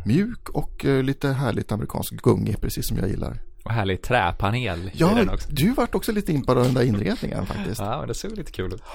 Mjuk 0.05 0.49
och 0.49 0.83
lite 0.83 1.29
härligt 1.29 1.71
amerikansk 1.71 2.13
gungi, 2.13 2.55
precis 2.55 2.87
som 2.87 2.97
jag 2.97 3.09
gillar. 3.09 3.41
Och 3.63 3.71
härlig 3.71 4.01
träpanel 4.01 4.91
Ja, 4.93 5.25
du 5.49 5.73
vart 5.73 5.95
också 5.95 6.11
lite 6.11 6.31
in 6.31 6.45
på 6.45 6.53
den 6.53 6.73
där 6.73 6.83
inredningen 6.83 7.45
faktiskt. 7.45 7.79
Ja, 7.79 7.99
men 7.99 8.07
det 8.07 8.13
ser 8.13 8.29
väl 8.29 8.37
lite 8.37 8.51
kul 8.51 8.73
ut. 8.73 8.81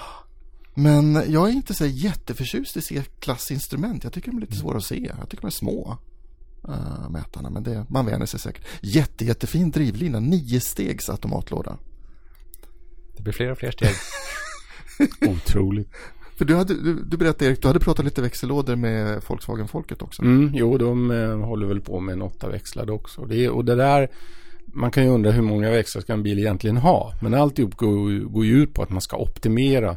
Men 0.78 1.23
jag 1.32 1.49
är 1.49 1.52
inte 1.52 1.75
så 1.75 1.87
jätteförtjust 1.87 2.76
i 2.76 2.81
C-klassinstrument. 2.81 4.05
Jag 4.05 4.12
tycker 4.12 4.31
de 4.31 4.37
är 4.37 4.40
lite 4.40 4.56
svåra 4.56 4.76
att 4.76 4.84
se. 4.84 5.12
Jag 5.19 5.28
tycker 5.28 5.43
de 5.43 5.46
är 5.46 5.50
små. 5.50 5.99
Uh, 6.69 7.11
mätarna, 7.11 7.50
men 7.50 7.62
det, 7.62 7.87
man 7.88 8.06
vänjer 8.06 8.26
sig 8.26 8.40
säkert. 8.40 8.64
Jätte, 8.81 9.25
jättefin 9.25 9.70
drivlina, 9.70 10.20
nio 10.20 10.61
stegs 10.61 11.08
automatlåda. 11.08 11.78
Det 13.17 13.23
blir 13.23 13.32
fler 13.32 13.50
och 13.50 13.58
fler 13.58 13.70
steg. 13.70 13.94
Otroligt. 15.31 15.88
För 16.37 16.44
du, 16.44 16.55
hade, 16.55 16.75
du, 16.75 16.94
du 17.05 17.17
berättade 17.17 17.50
Erik, 17.50 17.62
du 17.62 17.69
hade 17.69 17.81
pratat 17.81 18.05
lite 18.05 18.23
växellådor 18.23 18.76
med 18.76 19.23
Volkswagen-folket 19.28 20.02
också. 20.02 20.23
Mm, 20.23 20.50
jo, 20.55 20.78
de 20.78 21.11
eh, 21.11 21.38
håller 21.38 21.67
väl 21.67 21.81
på 21.81 22.00
med 22.00 22.12
en 22.12 22.23
åtta 22.23 22.49
växlade 22.49 22.93
också. 22.93 23.25
Det 23.25 23.49
och 23.49 23.64
det 23.64 23.75
där, 23.75 24.08
man 24.67 24.90
kan 24.90 25.05
ju 25.05 25.11
undra 25.11 25.31
hur 25.31 25.43
många 25.43 25.70
växlar 25.70 26.02
ska 26.02 26.12
en 26.12 26.23
bil 26.23 26.38
egentligen 26.38 26.76
ha. 26.76 27.12
Men 27.23 27.34
alltihop 27.34 27.76
går, 27.76 28.25
går 28.25 28.44
ju 28.44 28.62
ut 28.62 28.75
på 28.75 28.82
att 28.82 28.90
man 28.90 29.00
ska 29.00 29.17
optimera 29.17 29.96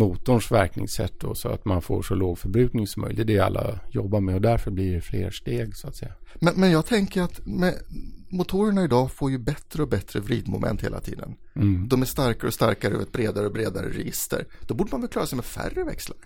motorns 0.00 0.52
verkningssätt 0.52 1.20
då, 1.20 1.34
så 1.34 1.48
att 1.48 1.64
man 1.64 1.82
får 1.82 2.02
så 2.02 2.14
låg 2.14 2.38
förbrukning 2.38 2.86
som 2.86 3.02
möjligt. 3.02 3.26
Det 3.26 3.32
är 3.32 3.36
det 3.36 3.44
alla 3.44 3.80
jobbar 3.90 4.20
med 4.20 4.34
och 4.34 4.40
därför 4.40 4.70
blir 4.70 4.94
det 4.94 5.00
fler 5.00 5.30
steg 5.30 5.76
så 5.76 5.88
att 5.88 5.96
säga. 5.96 6.12
Men, 6.34 6.54
men 6.56 6.70
jag 6.70 6.86
tänker 6.86 7.22
att 7.22 7.46
med, 7.46 7.74
motorerna 8.28 8.84
idag 8.84 9.12
får 9.12 9.30
ju 9.30 9.38
bättre 9.38 9.82
och 9.82 9.88
bättre 9.88 10.20
vridmoment 10.20 10.82
hela 10.82 11.00
tiden. 11.00 11.36
Mm. 11.56 11.88
De 11.88 12.02
är 12.02 12.06
starkare 12.06 12.46
och 12.46 12.54
starkare 12.54 12.94
över 12.94 13.02
ett 13.02 13.12
bredare 13.12 13.46
och 13.46 13.52
bredare 13.52 13.88
register. 13.88 14.46
Då 14.66 14.74
borde 14.74 14.90
man 14.90 15.00
väl 15.00 15.10
klara 15.10 15.26
sig 15.26 15.36
med 15.36 15.44
färre 15.44 15.84
växlar. 15.84 16.18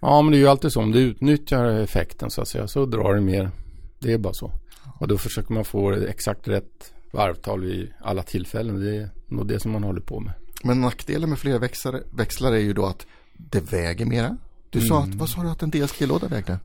Ja, 0.00 0.22
men 0.22 0.32
det 0.32 0.36
är 0.36 0.40
ju 0.40 0.48
alltid 0.48 0.72
så. 0.72 0.80
Om 0.80 0.92
du 0.92 1.00
utnyttjar 1.00 1.64
effekten 1.64 2.30
så 2.30 2.42
att 2.42 2.48
säga 2.48 2.68
så 2.68 2.86
drar 2.86 3.14
det 3.14 3.20
mer. 3.20 3.50
Det 3.98 4.12
är 4.12 4.18
bara 4.18 4.34
så. 4.34 4.52
Och 4.98 5.08
då 5.08 5.18
försöker 5.18 5.54
man 5.54 5.64
få 5.64 5.92
exakt 5.92 6.48
rätt 6.48 6.92
varvtal 7.12 7.60
vid 7.60 7.92
alla 8.00 8.22
tillfällen. 8.22 8.80
Det 8.80 8.96
är 8.96 9.10
nog 9.28 9.48
det 9.48 9.60
som 9.60 9.72
man 9.72 9.84
håller 9.84 10.00
på 10.00 10.20
med. 10.20 10.32
Men 10.62 10.80
nackdelen 10.80 11.30
med 11.30 11.38
fler 11.38 11.58
växlar, 11.58 12.02
växlar 12.10 12.52
är 12.52 12.58
ju 12.58 12.72
då 12.72 12.86
att 12.86 13.06
det 13.32 13.72
väger 13.72 14.06
mera. 14.06 14.36
Du 14.70 14.80
sa 14.80 15.02
att, 15.02 15.14
vad 15.14 15.28
sa 15.28 15.42
du 15.42 15.50
att 15.50 15.62
en 15.62 15.70
DSG-låda 15.70 16.28
vägde? 16.28 16.58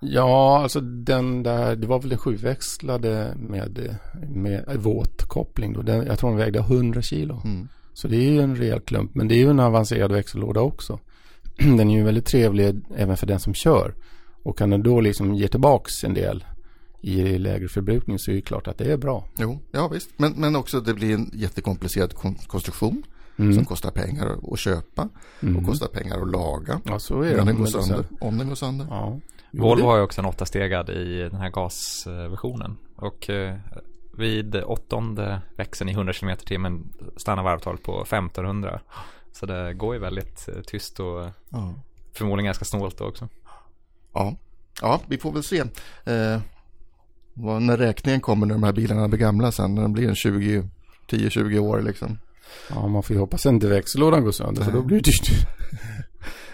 Ja, 0.00 0.62
alltså 0.62 0.80
den 0.80 1.42
där, 1.42 1.76
det 1.76 1.86
var 1.86 2.00
väl 2.00 2.08
den 2.08 2.18
sjuväxlade 2.18 3.34
med, 3.36 3.98
med 4.28 4.64
våt 4.78 5.22
koppling 5.22 5.72
då. 5.72 5.82
Den, 5.82 6.06
jag 6.06 6.18
tror 6.18 6.30
den 6.30 6.38
vägde 6.38 6.58
100 6.58 7.02
kilo. 7.02 7.40
Mm. 7.44 7.68
Så 7.94 8.08
det 8.08 8.16
är 8.16 8.30
ju 8.30 8.40
en 8.40 8.56
rejäl 8.56 8.80
klump. 8.80 9.14
Men 9.14 9.28
det 9.28 9.34
är 9.34 9.38
ju 9.38 9.50
en 9.50 9.60
avancerad 9.60 10.12
växellåda 10.12 10.60
också. 10.60 10.98
Den 11.56 11.90
är 11.90 11.96
ju 11.96 12.04
väldigt 12.04 12.26
trevlig 12.26 12.80
även 12.96 13.16
för 13.16 13.26
den 13.26 13.40
som 13.40 13.54
kör. 13.54 13.94
Och 14.42 14.58
kan 14.58 14.70
den 14.70 14.82
då 14.82 15.00
liksom 15.00 15.34
ge 15.34 15.48
tillbaks 15.48 16.04
en 16.04 16.14
del 16.14 16.44
i 17.00 17.38
lägre 17.38 17.68
förbrukning 17.68 18.18
så 18.18 18.30
är 18.30 18.34
det 18.34 18.40
klart 18.40 18.68
att 18.68 18.78
det 18.78 18.92
är 18.92 18.96
bra. 18.96 19.24
Jo, 19.38 19.58
ja 19.72 19.88
visst. 19.88 20.10
Men, 20.16 20.32
men 20.32 20.56
också 20.56 20.80
det 20.80 20.94
blir 20.94 21.14
en 21.14 21.30
jättekomplicerad 21.34 22.14
kon- 22.14 22.38
konstruktion 22.46 23.02
Mm. 23.38 23.54
som 23.54 23.64
kostar 23.64 23.90
pengar 23.90 24.38
att- 24.52 24.58
köpa 24.58 25.08
och 25.58 25.66
kostar 25.66 25.86
pengar 25.86 26.20
att 26.22 26.30
laga. 26.30 26.80
Ja, 26.84 26.98
så 26.98 27.22
är 27.22 27.30
det. 27.34 27.40
Om 27.40 27.46
den 27.46 27.56
går 27.58 27.66
sönder. 27.66 28.04
Om 28.20 28.38
den 28.38 28.48
går 28.48 28.54
sönder. 28.54 28.86
Ja. 28.90 29.20
Volvo 29.50 29.86
har 29.86 29.96
ju 29.96 30.02
också 30.02 30.20
en 30.20 30.26
åttastegad 30.26 30.90
i 30.90 31.18
den 31.22 31.34
här 31.40 31.50
gasversionen. 31.50 32.76
Och 32.96 33.30
eh, 33.30 33.56
vid 34.18 34.56
åttonde 34.56 35.40
växeln 35.56 35.90
i 35.90 35.92
100 35.92 36.12
km 36.12 36.36
timmen 36.36 36.92
stannar 37.16 37.42
varvtalet 37.42 37.82
på 37.82 38.02
1500. 38.02 38.80
Så 39.32 39.46
det 39.46 39.74
går 39.74 39.94
ju 39.94 40.00
väldigt 40.00 40.48
eh, 40.48 40.60
tyst 40.66 41.00
och 41.00 41.26
Ja. 41.48 41.74
förmodligen 42.12 42.44
ganska 42.46 42.64
snålt 42.64 42.98
då 42.98 43.04
också. 43.04 43.28
Ja. 44.14 44.36
ja, 44.82 45.00
vi 45.06 45.18
får 45.18 45.32
väl 45.32 45.42
se. 45.42 45.58
Eh, 46.04 46.40
när 47.60 47.76
räkningen 47.76 48.20
kommer 48.20 48.46
när 48.46 48.54
de 48.54 48.62
här 48.62 48.72
bilarna 48.72 49.08
blir 49.08 49.18
gamla 49.18 49.52
sen. 49.52 49.74
När 49.74 49.82
de 49.82 49.92
blir 49.92 50.08
en 50.08 50.14
20, 50.14 50.68
10-20 51.10 51.58
år 51.58 51.80
liksom. 51.82 52.18
Ja, 52.70 52.88
man 52.88 53.02
får 53.02 53.14
ju 53.14 53.20
hoppas 53.20 53.46
inte 53.46 53.66
växellådan 53.66 54.24
går 54.24 54.32
sönder 54.32 54.62
för 54.62 54.72
då 54.72 54.82
blir 54.82 54.96
det 54.96 55.04
dyrt. 55.04 55.30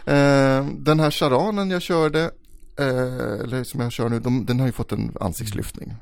Eh, 0.04 0.66
den 0.78 1.00
här 1.00 1.10
charanen 1.10 1.70
jag 1.70 1.82
körde, 1.82 2.20
eh, 2.78 3.40
eller 3.44 3.64
som 3.64 3.80
jag 3.80 3.92
kör 3.92 4.08
nu, 4.08 4.20
de, 4.20 4.46
den 4.46 4.60
har 4.60 4.66
ju 4.66 4.72
fått 4.72 4.92
en 4.92 5.12
ansiktslyftning. 5.20 5.94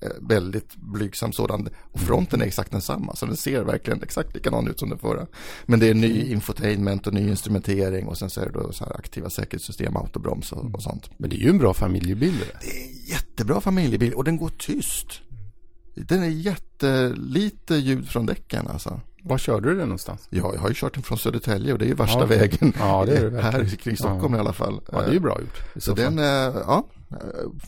Eh, 0.00 0.10
väldigt 0.20 0.76
blygsam 0.76 1.32
sådan. 1.32 1.68
Och 1.92 2.00
fronten 2.00 2.42
är 2.42 2.46
exakt 2.46 2.70
densamma, 2.70 3.16
så 3.16 3.26
den 3.26 3.36
ser 3.36 3.62
verkligen 3.62 4.02
exakt 4.02 4.34
likadan 4.34 4.68
ut 4.68 4.78
som 4.78 4.88
den 4.88 4.98
förra. 4.98 5.26
Men 5.66 5.80
det 5.80 5.88
är 5.88 5.94
ny 5.94 6.32
infotainment 6.32 7.06
och 7.06 7.14
ny 7.14 7.28
instrumentering 7.28 8.06
och 8.06 8.18
sen 8.18 8.30
så 8.30 8.40
är 8.40 8.46
det 8.46 8.52
då 8.52 8.72
så 8.72 8.84
här 8.84 8.96
aktiva 8.96 9.30
säkerhetssystem, 9.30 9.96
autobroms 9.96 10.52
och, 10.52 10.74
och 10.74 10.82
sånt. 10.82 11.10
Men 11.16 11.30
det 11.30 11.36
är 11.36 11.40
ju 11.40 11.50
en 11.50 11.58
bra 11.58 11.74
familjebil 11.74 12.38
det. 12.38 12.66
Det 12.66 12.76
är 12.76 12.84
en 12.84 13.06
jättebra 13.06 13.60
familjebil 13.60 14.14
och 14.14 14.24
den 14.24 14.36
går 14.36 14.50
tyst. 14.58 15.20
Den 15.94 16.22
är 16.22 16.28
jättelite 16.28 17.74
ljud 17.74 18.08
från 18.08 18.26
däcken 18.26 18.66
alltså. 18.68 19.00
Var 19.28 19.38
körde 19.38 19.68
du 19.68 19.74
den 19.76 19.88
någonstans? 19.88 20.26
Ja, 20.30 20.50
jag 20.54 20.60
har 20.60 20.68
ju 20.68 20.74
kört 20.74 20.94
den 20.94 21.02
från 21.02 21.18
Södertälje 21.18 21.72
och 21.72 21.78
det 21.78 21.84
är 21.84 21.88
ju 21.88 21.94
värsta 21.94 22.18
Ja, 22.20 22.26
vägen. 22.26 22.72
Ja, 22.78 23.04
det 23.06 23.16
är 23.16 23.30
det 23.30 23.42
Här 23.42 23.64
kring 23.82 23.96
Stockholm 23.96 24.32
Ja. 24.32 24.36
i 24.38 24.40
alla 24.40 24.52
fall. 24.52 24.80
Ja, 24.92 24.98
det 25.00 25.06
är 25.08 25.12
ju 25.12 25.20
bra 25.20 25.40
gjort. 25.40 25.62
Så 25.74 25.80
så 25.80 25.94
den, 25.94 26.18
eh, 26.18 26.24
ja, 26.66 26.86
eh, 27.10 27.16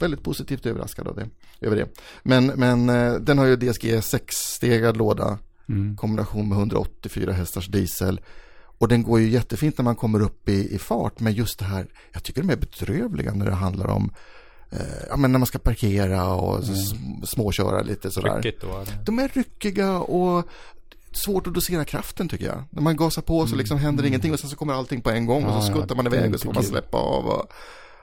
väldigt 0.00 0.22
positivt 0.22 0.66
överraskad 0.66 1.08
av 1.08 1.16
det, 1.16 1.28
över 1.66 1.76
det. 1.76 1.86
Men, 2.22 2.46
men 2.46 2.88
eh, 2.88 3.12
den 3.14 3.38
har 3.38 3.44
ju 3.46 3.56
DSG 3.56 3.84
6-stegad 4.00 4.96
låda, 4.96 5.38
Mm. 5.68 5.96
kombination 5.96 6.48
med 6.48 6.58
184 6.58 7.32
hästars 7.32 7.66
diesel. 7.68 8.20
Och 8.80 8.88
den 8.88 9.02
går 9.02 9.20
ju 9.20 9.28
jättefint 9.28 9.78
när 9.78 9.82
man 9.84 9.96
kommer 9.96 10.22
upp 10.22 10.48
i, 10.48 10.74
i 10.74 10.78
fart, 10.78 11.20
men 11.20 11.32
just 11.32 11.58
det 11.58 11.64
här, 11.64 11.86
jag 12.12 12.22
tycker 12.22 12.40
de 12.42 12.50
är 12.50 12.56
bedrövliga 12.56 13.32
när 13.34 13.46
det 13.46 13.52
handlar 13.52 13.86
om, 13.86 14.10
ja 15.10 15.16
men 15.16 15.32
när 15.32 15.38
man 15.38 15.46
ska 15.46 15.58
parkera 15.58 16.34
och 16.34 16.58
s- 16.62 16.92
småköra 17.30 17.82
lite 17.82 18.10
sådär. 18.10 18.54
Då. 18.60 18.84
De 19.06 19.18
är 19.18 19.28
ryckiga 19.28 19.98
och 19.98 20.46
svårt 21.12 21.46
att 21.46 21.54
dosera 21.54 21.84
kraften 21.84 22.28
tycker 22.28 22.46
jag. 22.46 22.64
När 22.70 22.82
man 22.82 22.96
gasar 22.96 23.22
på 23.22 23.46
så 23.46 23.56
liksom 23.56 23.78
händer 23.78 24.04
ingenting 24.04 24.32
och 24.32 24.40
sen 24.40 24.50
så 24.50 24.56
kommer 24.56 24.72
allting 24.74 25.00
på 25.00 25.10
en 25.10 25.26
gång 25.26 25.44
och 25.44 25.50
Ja, 25.50 25.60
så 25.60 25.72
skuttar 25.72 25.94
man 25.96 26.06
iväg 26.06 26.34
och 26.34 26.40
så 26.40 26.44
får 26.46 26.54
man 26.54 26.62
släppa 26.62 26.98
av. 26.98 27.26
Och... 27.26 27.52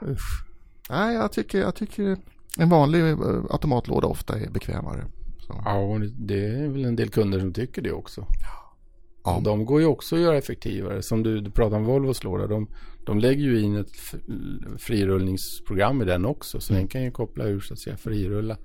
Usch. 0.10 0.46
Nej, 0.90 1.16
jag 1.16 1.32
tycker, 1.32 1.60
jag 1.60 1.76
tycker 1.76 2.18
en 2.58 2.70
vanlig 2.70 3.02
eh, 3.10 3.18
automatlåda 3.50 4.08
ofta 4.08 4.40
är 4.40 4.50
bekvämare. 4.50 5.06
Så. 5.40 5.62
Ja, 5.66 6.00
det- 6.18 6.46
är 6.46 6.68
väl 6.68 6.86
en 6.86 6.96
del 6.96 7.10
kunder 7.10 7.40
som 7.40 7.54
tycker 7.54 7.82
det 7.82 7.92
också. 7.92 8.26
Ja. 9.24 9.42
De 9.44 9.66
går 9.66 9.80
ju 9.82 9.86
också 9.88 10.16
att 10.16 10.22
göra 10.22 10.38
effektivare. 10.38 11.02
Som 11.02 11.24
du, 11.24 11.42
du 11.42 11.52
pratar 11.52 11.78
om 11.78 11.84
Volvos 11.84 12.24
låda. 12.24 12.48
De, 12.48 12.68
de 13.06 13.20
lägger 13.20 13.44
ju 13.44 13.62
in 13.62 13.76
ett 13.76 13.92
frirullningsprogram 14.78 16.02
i 16.02 16.06
den 16.06 16.26
också. 16.26 16.60
Så 16.60 16.74
den 16.74 16.88
kan 16.88 17.04
ju 17.04 17.12
koppla 17.12 17.46
ur 17.46 17.60
så 17.60 17.74
att 17.74 17.80
säga 17.80 17.98
frirulla. 17.98 18.58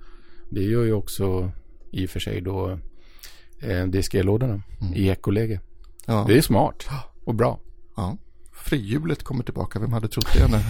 Det 0.49 0.61
gör 0.63 0.83
ju 0.83 0.93
också 0.93 1.51
i 1.91 2.05
och 2.05 2.09
för 2.09 2.19
sig 2.19 2.41
då 2.41 2.79
eh, 3.61 3.85
DSG-lådorna 3.87 4.61
i 4.95 5.09
ekoläge. 5.09 5.59
Ja. 6.05 6.25
Det 6.27 6.37
är 6.37 6.41
smart 6.41 6.89
och 7.25 7.35
bra. 7.35 7.59
ja. 7.95 8.17
Frihjulet 8.53 9.23
kommer 9.23 9.43
tillbaka, 9.43 9.79
vem 9.79 9.93
hade 9.93 10.07
trott 10.07 10.33
det 10.33 10.47
när 10.47 10.61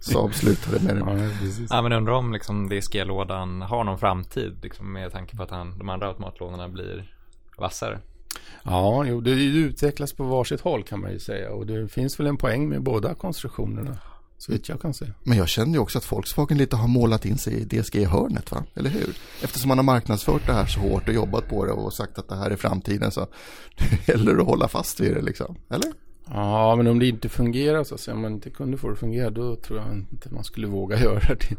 Saab 0.00 0.34
slutade 0.34 0.80
med 0.84 0.96
det? 0.96 1.00
Ja. 1.00 1.56
Ja 1.70 1.82
men 1.82 1.92
undrar 1.92 2.12
om 2.12 2.32
liksom 2.32 2.68
DSG-lådan 2.68 3.62
har 3.62 3.84
någon 3.84 3.98
framtid 3.98 4.58
liksom, 4.62 4.92
med 4.92 5.12
tanke 5.12 5.36
på 5.36 5.42
att 5.42 5.50
han, 5.50 5.78
de 5.78 5.88
andra 5.88 6.08
automatlådorna 6.08 6.68
blir 6.68 7.12
vassare. 7.58 7.98
Ja, 8.62 9.04
jo, 9.06 9.20
det 9.20 9.30
utvecklas 9.30 10.12
på 10.12 10.24
varsitt 10.24 10.60
håll 10.60 10.82
kan 10.82 11.00
man 11.00 11.12
ju 11.12 11.18
säga. 11.18 11.50
Och 11.50 11.66
det 11.66 11.88
finns 11.88 12.20
väl 12.20 12.26
en 12.26 12.36
poäng 12.36 12.68
med 12.68 12.82
båda 12.82 13.14
konstruktionerna. 13.14 13.98
Så 14.38 14.52
vitt 14.52 14.68
jag 14.68 14.80
kan 14.80 14.94
se. 14.94 15.06
Men 15.22 15.38
jag 15.38 15.48
känner 15.48 15.72
ju 15.72 15.78
också 15.78 15.98
att 15.98 16.12
Volkswagen 16.12 16.58
lite 16.58 16.76
har 16.76 16.88
målat 16.88 17.24
in 17.24 17.38
sig 17.38 17.54
i 17.54 17.64
DSG-hörnet, 17.64 18.52
va? 18.52 18.64
Eller 18.74 18.90
hur? 18.90 19.16
Eftersom 19.42 19.68
man 19.68 19.78
har 19.78 19.82
marknadsfört 19.82 20.46
det 20.46 20.52
här 20.52 20.66
så 20.66 20.80
hårt 20.80 21.08
och 21.08 21.14
jobbat 21.14 21.48
på 21.48 21.64
det 21.64 21.72
och 21.72 21.92
sagt 21.92 22.18
att 22.18 22.28
det 22.28 22.36
här 22.36 22.50
är 22.50 22.56
framtiden 22.56 23.10
så 23.10 23.20
det 23.78 24.08
gäller 24.08 24.36
att 24.36 24.46
hålla 24.46 24.68
fast 24.68 25.00
vid 25.00 25.14
det 25.14 25.22
liksom. 25.22 25.56
Eller? 25.70 25.92
Ja, 26.28 26.76
men 26.76 26.86
om 26.86 26.98
det 26.98 27.06
inte 27.06 27.28
fungerar 27.28 27.84
så 27.84 27.94
att 27.94 28.08
om 28.08 28.22
man 28.22 28.32
inte 28.32 28.50
kunde 28.50 28.78
få 28.78 28.86
det 28.86 28.92
att 28.92 28.98
fungera, 28.98 29.30
då 29.30 29.56
tror 29.56 29.78
jag 29.78 29.92
inte 30.12 30.34
man 30.34 30.44
skulle 30.44 30.66
våga 30.66 31.00
göra 31.02 31.34
det. 31.34 31.56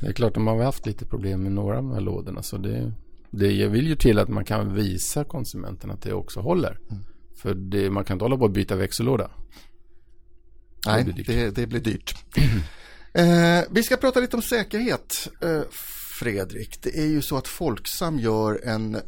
Det 0.00 0.06
är 0.06 0.12
klart, 0.12 0.34
de 0.34 0.46
har 0.46 0.62
haft 0.62 0.86
lite 0.86 1.04
problem 1.04 1.42
med 1.42 1.52
några 1.52 1.76
av 1.76 1.82
de 1.82 1.92
här 1.92 2.00
lådorna, 2.00 2.42
så 2.42 2.56
det, 2.56 2.92
det 3.30 3.68
vill 3.68 3.86
ju 3.86 3.96
till 3.96 4.18
att 4.18 4.28
man 4.28 4.44
kan 4.44 4.74
visa 4.74 5.24
konsumenten 5.24 5.90
att 5.90 6.02
det 6.02 6.12
också 6.12 6.40
håller. 6.40 6.78
För 7.36 7.54
det, 7.54 7.90
man 7.90 8.04
kan 8.04 8.14
inte 8.14 8.24
hålla 8.24 8.36
på 8.36 8.44
att 8.44 8.52
byta 8.52 8.76
växellåda. 8.76 9.30
Nej, 10.86 11.04
blir 11.04 11.14
dyrt. 11.14 11.26
det, 11.26 11.50
det 11.50 11.66
blir 11.66 11.80
dyrt. 11.80 12.14
eh, 13.12 13.60
vi 13.70 13.82
ska 13.82 13.96
prata 13.96 14.20
lite 14.20 14.36
om 14.36 14.42
säkerhet, 14.42 15.28
eh, 15.42 15.62
Fredrik. 16.20 16.82
Det 16.82 16.98
är 16.98 17.06
ju 17.06 17.22
så 17.22 17.36
att 17.36 17.48
Folksam 17.48 18.18
gör 18.18 18.60
en 18.64 18.94
eh, 18.94 19.00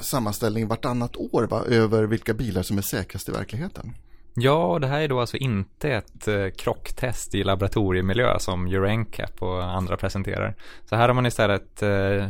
sammanställning 0.00 0.66
vartannat 0.66 1.16
år 1.16 1.46
va, 1.46 1.64
över 1.64 2.02
vilka 2.02 2.34
bilar 2.34 2.62
som 2.62 2.78
är 2.78 2.82
säkrast 2.82 3.28
i 3.28 3.32
verkligheten. 3.32 3.94
Ja, 4.36 4.78
det 4.80 4.86
här 4.86 5.00
är 5.00 5.08
då 5.08 5.20
alltså 5.20 5.36
inte 5.36 5.90
ett 5.90 6.28
eh, 6.28 6.48
krocktest 6.58 7.34
i 7.34 7.44
laboratoriemiljö 7.44 8.38
som 8.38 8.66
Euro 8.66 9.04
och 9.38 9.64
andra 9.64 9.96
presenterar. 9.96 10.54
Så 10.88 10.96
här 10.96 11.08
har 11.08 11.14
man 11.14 11.26
istället 11.26 11.82
eh, 11.82 12.28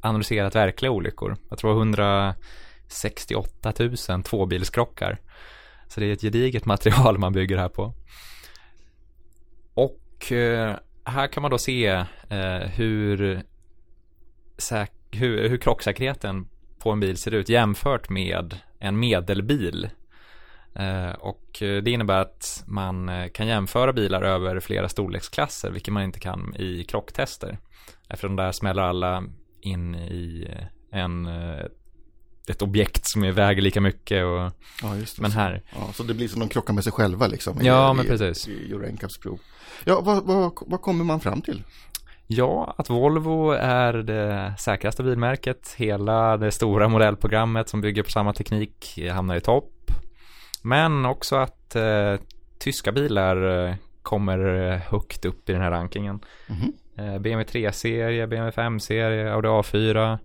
analyserat 0.00 0.54
verkliga 0.54 0.90
olyckor. 0.90 1.36
Jag 1.48 1.58
tror 1.58 1.72
168 1.78 3.72
000 4.08 4.22
tvåbilskrockar. 4.22 5.20
Så 5.92 6.00
det 6.00 6.06
är 6.06 6.12
ett 6.12 6.20
gediget 6.20 6.64
material 6.64 7.18
man 7.18 7.32
bygger 7.32 7.58
här 7.58 7.68
på. 7.68 7.94
Och 9.74 10.32
eh, 10.32 10.76
här 11.04 11.26
kan 11.26 11.42
man 11.42 11.50
då 11.50 11.58
se 11.58 11.86
eh, 12.28 12.68
hur, 12.74 13.42
hur, 15.10 15.48
hur 15.48 15.56
krocksäkerheten 15.56 16.48
på 16.78 16.90
en 16.90 17.00
bil 17.00 17.16
ser 17.16 17.34
ut 17.34 17.48
jämfört 17.48 18.08
med 18.08 18.56
en 18.78 18.98
medelbil. 18.98 19.90
Eh, 20.74 21.12
och 21.12 21.62
eh, 21.62 21.82
det 21.82 21.90
innebär 21.90 22.20
att 22.20 22.64
man 22.66 23.08
eh, 23.08 23.28
kan 23.28 23.46
jämföra 23.46 23.92
bilar 23.92 24.22
över 24.22 24.60
flera 24.60 24.88
storleksklasser, 24.88 25.70
vilket 25.70 25.94
man 25.94 26.02
inte 26.02 26.20
kan 26.20 26.56
i 26.56 26.84
krocktester. 26.84 27.58
Eftersom 28.08 28.36
där 28.36 28.52
smäller 28.52 28.82
alla 28.82 29.24
in 29.60 29.94
i 29.94 30.48
en, 30.92 31.26
eh, 31.26 31.64
ett 32.48 32.62
objekt 32.62 33.00
som 33.10 33.24
är- 33.24 33.32
väger 33.32 33.62
lika 33.62 33.80
mycket. 33.80 34.24
Och, 34.24 34.52
Ja, 34.82 34.96
just 34.96 35.16
det. 35.16 35.22
men 35.22 35.30
här, 35.30 35.62
Ja, 35.74 35.92
så 35.92 36.02
det 36.02 36.14
blir 36.14 36.28
som 36.28 36.40
de 36.40 36.48
krockar 36.48 36.74
med 36.74 36.84
sig 36.84 36.92
själva 36.92 37.26
liksom. 37.26 37.60
i- 37.60 37.66
Ja, 37.66 37.92
men 37.92 38.06
i, 38.06 38.08
precis. 38.08 38.48
I 38.48 38.74
prov. 39.22 39.38
Ja, 39.84 40.00
vad, 40.00 40.24
vad, 40.26 40.52
vad 40.66 40.80
kommer 40.82 41.04
man 41.04 41.20
fram 41.20 41.42
till? 41.42 41.62
Ja, 42.26 42.74
att 42.78 42.90
Volvo 42.90 43.50
är 43.50 43.92
det 43.92 44.54
säkraste 44.58 45.02
bilmärket. 45.02 45.74
Hela 45.76 46.36
det 46.36 46.50
stora 46.52 46.88
modellprogrammet 46.88 47.68
som 47.68 47.80
bygger 47.80 48.02
på 48.02 48.10
samma 48.10 48.32
teknik 48.32 48.98
hamnar 49.12 49.36
i 49.36 49.40
topp. 49.40 49.72
Men 50.62 51.06
också 51.06 51.36
att 51.36 51.76
eh, 51.76 52.14
tyska 52.58 52.92
bilar 52.92 53.66
eh, 53.68 53.74
kommer 54.02 54.70
eh, 54.72 54.78
högt 54.78 55.24
upp 55.24 55.48
i 55.48 55.52
den 55.52 55.62
här 55.62 55.70
rankingen. 55.70 56.20
Mhm. 56.48 56.72
Eh, 56.98 57.18
BMW 57.18 57.44
3-serie, 57.44 58.26
BMW 58.26 58.62
5-serie, 58.62 59.32
Audi 59.32 59.48
A4, 59.48 60.18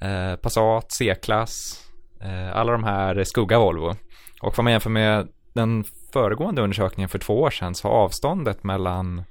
eh, 0.00 0.36
Passat, 0.36 0.92
C-klass. 0.92 1.84
Eh, 2.20 2.56
alla 2.56 2.72
de 2.72 2.84
här 2.84 3.24
skuggar 3.24 3.58
Volvo. 3.58 3.94
Och 4.42 4.56
vad 4.56 4.64
man 4.64 4.72
jämför 4.72 4.90
med 4.90 5.28
den 5.52 5.84
föregående 6.12 6.62
undersökningen 6.62 7.08
för 7.08 7.18
två 7.18 7.40
år 7.40 7.50
sedan 7.50 7.74
så 7.74 7.88
har 7.88 7.94
avståndet 7.94 8.64
mellan 8.64 9.22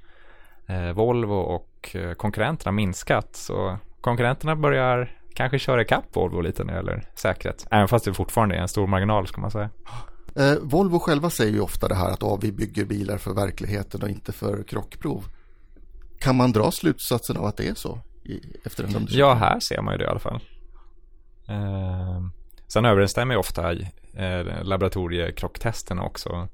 eh, 0.66 0.92
Volvo 0.92 1.34
och 1.34 1.96
konkurrenterna 2.16 2.72
minskat. 2.72 3.36
Så 3.36 3.78
konkurrenterna 4.00 4.56
börjar 4.56 5.18
kanske 5.34 5.58
köra 5.58 5.82
ikapp 5.82 6.04
Volvo 6.16 6.40
lite 6.40 6.64
när 6.64 6.72
det 6.72 6.78
gäller 6.78 7.08
säkerhet. 7.14 7.66
Även 7.70 7.88
fast 7.88 8.04
det 8.04 8.14
fortfarande 8.14 8.54
är 8.54 8.60
en 8.60 8.68
stor 8.68 8.86
marginal 8.86 9.26
ska 9.26 9.40
man 9.40 9.50
säga. 9.50 9.70
Eh, 10.36 10.54
Volvo 10.62 10.98
själva 10.98 11.30
säger 11.30 11.52
ju 11.52 11.60
ofta 11.60 11.88
det 11.88 11.94
här 11.94 12.10
att 12.10 12.22
oh, 12.22 12.38
vi 12.40 12.52
bygger 12.52 12.84
bilar 12.84 13.18
för 13.18 13.34
verkligheten 13.34 14.02
och 14.02 14.08
inte 14.08 14.32
för 14.32 14.62
krockprov. 14.62 15.24
Kan 16.20 16.36
man 16.36 16.52
dra 16.52 16.70
slutsatsen 16.70 17.36
av 17.36 17.44
att 17.44 17.56
det 17.56 17.68
är 17.68 17.74
så? 17.74 17.98
I, 18.24 18.40
efter 18.64 18.84
en 18.84 18.88
undersökning? 18.88 19.20
Ja, 19.20 19.34
här 19.34 19.60
ser 19.60 19.82
man 19.82 19.94
ju 19.94 19.98
det 19.98 20.04
i 20.04 20.08
alla 20.08 20.18
fall. 20.18 20.40
Eh, 21.48 22.20
sen 22.66 22.84
överensstämmer 22.84 23.34
ju 23.34 23.38
ofta 23.38 23.72
eh, 23.72 24.64
laboratoriekrocktesterna 24.64 26.02
också 26.02 26.48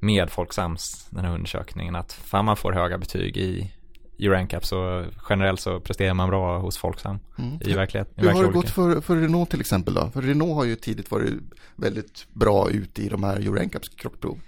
med 0.00 0.30
Folksams, 0.30 1.06
den 1.10 1.24
här 1.24 1.34
undersökningen, 1.34 1.96
att 1.96 2.12
fan 2.12 2.44
man 2.44 2.56
får 2.56 2.72
höga 2.72 2.98
betyg 2.98 3.36
i 3.36 3.72
Euro 4.18 4.42
NCAP 4.42 4.64
så 4.64 5.04
generellt 5.28 5.60
så 5.60 5.80
presterar 5.80 6.14
man 6.14 6.28
bra 6.28 6.58
hos 6.58 6.78
Folksam 6.78 7.18
Mm. 7.38 7.58
i 7.60 7.72
verklighet. 7.72 8.08
I 8.16 8.20
Hur 8.20 8.30
har 8.30 8.44
det 8.44 8.52
gått 8.52 8.70
för, 8.70 9.00
för 9.00 9.16
Renault 9.16 9.50
till 9.50 9.60
exempel 9.60 9.94
då? 9.94 10.10
För 10.10 10.22
Renault 10.22 10.54
har 10.54 10.64
ju 10.64 10.76
tidigt 10.76 11.10
varit 11.10 11.34
väldigt 11.76 12.26
bra 12.32 12.70
ute 12.70 13.02
i 13.02 13.08
de 13.08 13.24
här 13.24 13.64
NCAPs 13.66 13.88
krockprov. 13.88 14.38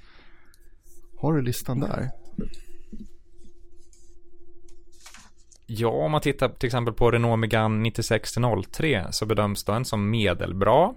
Har 1.21 1.33
du 1.33 1.43
listan 1.43 1.81
där? 1.81 2.11
Ja, 5.67 5.89
om 5.89 6.13
man 6.13 6.21
tittar 6.21 6.49
till 6.49 6.67
exempel 6.67 6.95
på 6.95 7.11
Renault 7.11 7.41
Megane 7.41 7.89
96-03 7.89 9.11
så 9.11 9.27
bedöms 9.27 9.65
den 9.65 9.85
som 9.85 10.11
medelbra. 10.11 10.95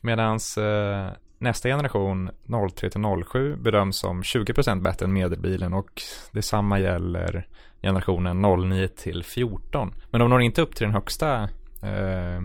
Medan 0.00 0.38
eh, 0.58 1.12
nästa 1.38 1.68
generation 1.68 2.30
03-07 2.46 3.56
bedöms 3.56 3.98
som 3.98 4.22
20% 4.22 4.82
bättre 4.82 5.06
än 5.06 5.12
medelbilen 5.12 5.72
och 5.72 6.02
detsamma 6.32 6.80
gäller 6.80 7.46
generationen 7.82 8.44
09-14. 8.44 9.92
Men 10.10 10.18
de 10.20 10.30
når 10.30 10.42
inte 10.42 10.62
upp 10.62 10.76
till 10.76 10.84
den 10.84 10.94
högsta 10.94 11.48
eh, 11.82 12.36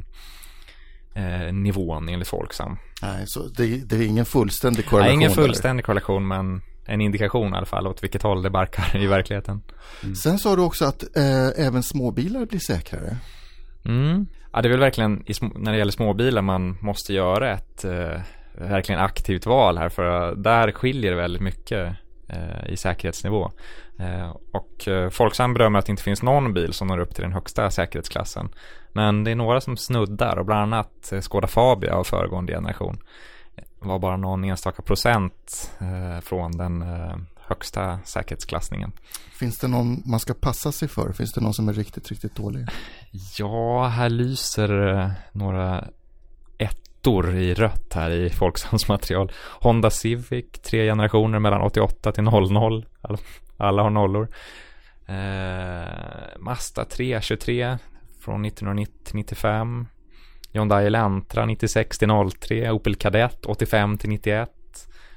eh, 1.14 1.54
nivån 1.54 2.10
enligt 2.10 2.28
Folksam. 2.28 2.78
Nej, 3.02 3.28
så 3.28 3.48
det, 3.48 3.90
det 3.90 3.96
är 3.96 4.08
ingen 4.08 4.26
fullständig 4.26 4.86
korrelation. 4.86 5.18
Nej, 5.18 5.26
ingen 5.26 5.32
fullständig 5.32 5.86
korrelation 5.86 6.28
men 6.28 6.62
en 6.86 7.02
indikation 7.02 7.54
i 7.54 7.58
alla 7.58 7.66
fall 7.66 7.88
åt 7.88 8.04
vilket 8.04 8.22
håll 8.22 8.42
det 8.42 8.50
barkar 8.50 8.98
i 9.04 9.08
verkligheten. 9.08 9.62
Sen 10.24 10.40
sa 10.40 10.56
du 10.56 10.62
också 10.62 10.86
att 10.86 11.18
eh, 11.18 11.66
även 11.68 11.84
småbilar 11.84 12.46
blir 12.46 12.60
säkrare. 12.60 13.18
Mm. 13.86 14.28
Ja, 14.54 14.62
det 14.62 14.68
är 14.68 14.72
väl 14.72 14.80
verkligen 14.80 15.24
när 15.56 15.72
det 15.72 15.78
gäller 15.78 15.92
småbilar 15.92 16.42
man 16.42 16.78
måste 16.82 17.14
göra 17.14 17.54
ett 17.54 17.84
eh, 17.86 18.22
verkligen 18.58 19.02
aktivt 19.02 19.46
val 19.46 19.78
här 19.78 19.90
för 19.90 20.36
där 20.36 20.72
skiljer 20.72 21.12
det 21.12 21.18
väldigt 21.18 21.42
mycket 21.42 21.96
eh, 22.28 22.70
i 22.70 22.78
säkerhetsnivå. 22.78 23.52
Eh, 24.00 24.36
och 24.52 24.88
eh, 24.88 25.10
Folksam 25.10 25.54
bedömer 25.54 25.80
att 25.80 25.86
det 25.86 25.92
inte 25.92 26.04
finns 26.04 26.24
någon 26.24 26.54
bil 26.54 26.74
som 26.74 26.88
når 26.88 27.00
upp 27.00 27.16
till 27.16 27.24
den 27.24 27.34
högsta 27.34 27.72
säkerhetsklassen. 27.72 28.50
Men 28.94 29.24
det 29.24 29.32
är 29.32 29.36
några 29.36 29.62
som 29.62 29.78
snuddar 29.78 30.38
och 30.38 30.46
bland 30.46 30.62
annat 30.74 31.12
eh, 31.12 31.20
Skoda 31.20 31.48
Fabia 31.48 31.96
av 31.96 32.04
föregående 32.04 32.54
generation 32.54 32.98
var 33.88 34.00
bara 34.00 34.18
någon 34.18 34.44
enstaka 34.44 34.82
procent 34.82 35.72
eh, 35.80 36.22
från 36.22 36.52
den 36.52 36.82
eh, 36.82 37.16
högsta 37.48 38.00
säkerhetsklassningen. 38.04 38.92
Finns 39.40 39.58
det 39.58 39.68
någon 39.68 40.04
man 40.06 40.20
ska 40.20 40.34
passa 40.34 40.72
sig 40.72 40.88
för? 40.88 41.14
Finns 41.14 41.34
det 41.34 41.42
någon 41.42 41.54
som 41.54 41.70
är 41.70 41.74
riktigt, 41.74 42.10
riktigt 42.10 42.36
dålig? 42.36 42.68
Ja, 43.38 43.88
här 43.88 44.10
lyser 44.10 44.88
eh, 44.88 45.10
några 45.32 45.88
ettor 46.58 47.36
i 47.36 47.54
rött 47.54 47.94
här 47.94 48.12
i 48.12 48.30
Folksams 48.30 48.88
material. 48.88 49.32
Honda 49.62 49.90
Civic, 49.90 50.46
tre 50.52 50.90
generationer 50.90 51.40
mellan 51.40 51.62
88 51.62 52.12
till 52.12 52.24
00. 52.24 52.86
Alla, 53.58 53.84
har 53.84 53.90
nollor. 53.90 54.28
Eh, 55.06 56.40
Mazda 56.40 56.86
323 56.86 57.78
från 58.20 58.46
1990 58.46 59.12
95. 59.14 59.88
Hyundai 60.56 60.86
Elantra 60.86 61.46
96 61.46 61.98
till 61.98 62.10
03. 62.40 62.72
Opel 62.72 62.96
Kadett 62.96 63.46
85 63.46 63.98
till 63.98 64.10
91. 64.10 64.50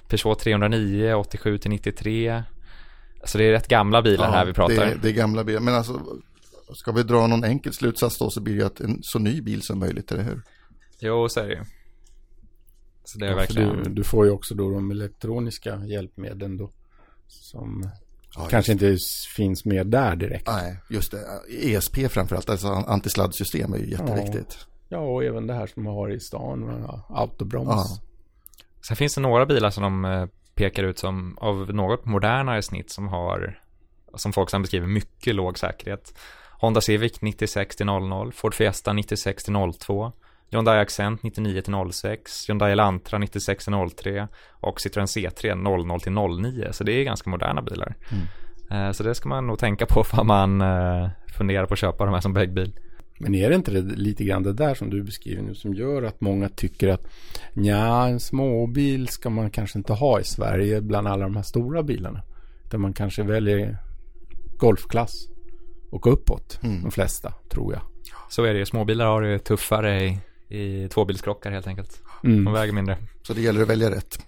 Peugeot 0.08 0.38
309 0.38 1.14
87 1.14 1.58
till 1.58 1.70
93. 1.70 2.42
Alltså 3.20 3.38
det 3.38 3.44
är 3.44 3.50
rätt 3.50 3.68
gamla 3.68 4.02
bilar 4.02 4.26
Ja, 4.26 4.32
här 4.32 4.46
vi 4.46 4.52
pratar. 4.52 4.74
Det, 4.74 4.98
det 5.02 5.08
är 5.08 5.12
gamla 5.12 5.44
bilar. 5.44 5.60
Men 5.60 5.74
alltså, 5.74 6.00
ska 6.74 6.92
vi 6.92 7.02
dra 7.02 7.26
någon 7.26 7.44
enkel 7.44 7.72
slutsats 7.72 8.18
då 8.18 8.30
så 8.30 8.40
blir 8.40 8.56
det 8.56 8.66
att 8.66 8.80
en 8.80 8.98
så 9.02 9.18
ny 9.18 9.40
bil 9.40 9.62
som 9.62 9.78
möjligt, 9.78 10.12
eller 10.12 10.22
hur? 10.22 10.42
Jo, 11.00 11.28
så 11.28 11.40
är 11.40 11.48
det 11.48 11.54
ju. 11.54 11.60
Så 13.04 13.18
det 13.18 13.26
är 13.26 13.30
Ja, 13.30 13.36
verkligen... 13.36 13.82
du, 13.82 13.90
du 13.90 14.04
får 14.04 14.26
ju 14.26 14.30
också 14.30 14.54
då 14.54 14.70
de 14.70 14.90
elektroniska 14.90 15.84
hjälpmedlen 15.84 16.56
då. 16.56 16.70
Som 17.26 17.90
Ja, 18.36 18.46
kanske 18.50 18.72
inte 18.72 18.96
finns 19.36 19.64
med 19.64 19.86
där 19.86 20.16
direkt. 20.16 20.46
Nej, 20.46 20.80
just 20.90 21.12
det. 21.12 21.24
ESP 21.62 21.96
framförallt, 22.10 22.50
alltså 22.50 22.68
antisladdsystem 22.68 23.72
är 23.72 23.78
ju 23.78 23.90
jätteviktigt. 23.90 24.58
Ja, 24.60 24.77
och 24.96 25.24
även 25.24 25.46
det 25.46 25.54
här 25.54 25.66
som 25.66 25.82
man 25.84 25.94
har 25.94 26.10
i 26.10 26.20
stan 26.20 26.86
autobroms. 27.08 27.68
Ja. 27.68 27.84
Sen 28.86 28.96
finns 28.96 29.14
det 29.14 29.20
några 29.20 29.46
bilar 29.46 29.70
som 29.70 29.82
de 29.82 30.04
eh, 30.04 30.26
pekar 30.54 30.84
ut 30.84 30.98
som 30.98 31.38
av 31.40 31.74
något 31.74 32.04
modernare 32.04 32.62
snitt 32.62 32.90
som 32.90 33.08
har, 33.08 33.60
som 34.14 34.32
folk 34.32 34.50
som 34.50 34.62
beskriver 34.62 34.86
mycket 34.86 35.34
låg 35.34 35.58
säkerhet. 35.58 36.18
Honda 36.60 36.80
Civic 36.80 37.20
96 37.20 37.76
till 37.76 37.86
00, 37.86 38.32
Ford 38.32 38.54
Fiesta 38.54 38.92
96 38.92 39.44
till 39.44 39.54
02, 39.78 40.12
Hyundai 40.50 40.78
Accent 40.78 41.22
99 41.22 41.60
till 41.62 41.92
06, 41.92 42.48
Hyundai 42.48 42.72
Elantra 42.72 43.18
96 43.18 43.64
till 43.64 43.74
03 43.96 44.28
och 44.50 44.78
Citroën 44.78 45.30
C3 45.30 45.54
00 45.54 46.00
till 46.00 46.12
09. 46.12 46.72
Så 46.72 46.84
det 46.84 46.92
är 46.92 47.04
ganska 47.04 47.30
moderna 47.30 47.62
bilar. 47.62 47.94
Eh, 48.70 48.90
Så 48.92 49.02
det 49.02 49.14
ska 49.14 49.28
man 49.28 49.46
nog 49.46 49.58
tänka 49.58 49.86
på 49.86 50.04
för 50.10 50.24
man 50.24 50.60
eh, 50.60 51.08
funderar 51.36 51.66
på 51.66 51.74
att 51.74 51.78
köpa 51.80 52.04
de 52.04 52.14
här 52.14 52.20
som 52.20 52.32
bäggbil. 52.32 52.72
Men 53.18 53.34
är 53.34 53.48
det 53.50 53.54
inte 53.56 53.70
det, 53.70 53.80
lite 53.80 54.24
grann 54.24 54.42
det 54.42 54.52
där 54.52 54.74
som 54.74 54.90
du 54.90 55.02
beskriver 55.02 55.42
nu 55.42 55.54
som 55.54 55.74
gör 55.74 56.02
att 56.02 56.20
många 56.20 56.48
tycker 56.48 56.88
att 56.88 57.06
ja, 57.54 58.08
en 58.08 58.20
småbil 58.20 59.08
ska 59.08 59.30
man 59.30 59.50
kanske 59.50 59.78
inte 59.78 59.92
ha 59.92 60.20
i 60.20 60.24
Sverige 60.24 60.80
bland 60.80 61.08
alla 61.08 61.24
de 61.24 61.36
här 61.36 61.42
stora 61.42 61.82
bilarna. 61.82 62.22
Utan 62.66 62.80
man 62.80 62.92
kanske 62.92 63.22
väljer 63.22 63.76
golfklass 64.56 65.28
och 65.90 66.12
uppåt, 66.12 66.58
Mm. 66.62 66.82
de 66.82 66.90
flesta, 66.90 67.32
tror 67.50 67.72
jag. 67.72 67.82
Så 68.30 68.44
är 68.44 68.52
det 68.52 68.58
ju. 68.58 68.66
Småbilar 68.66 69.06
har 69.06 69.22
det 69.22 69.38
tuffare 69.38 70.04
i, 70.04 70.18
i 70.58 70.88
tvåbilskrockar 70.88 71.50
helt 71.50 71.66
enkelt. 71.66 72.02
Mm. 72.24 72.44
De 72.44 72.54
väger 72.54 72.72
mindre. 72.72 72.96
Så 73.22 73.34
det 73.34 73.40
gäller 73.40 73.62
att 73.62 73.68
välja 73.68 73.90
rätt. 73.90 74.18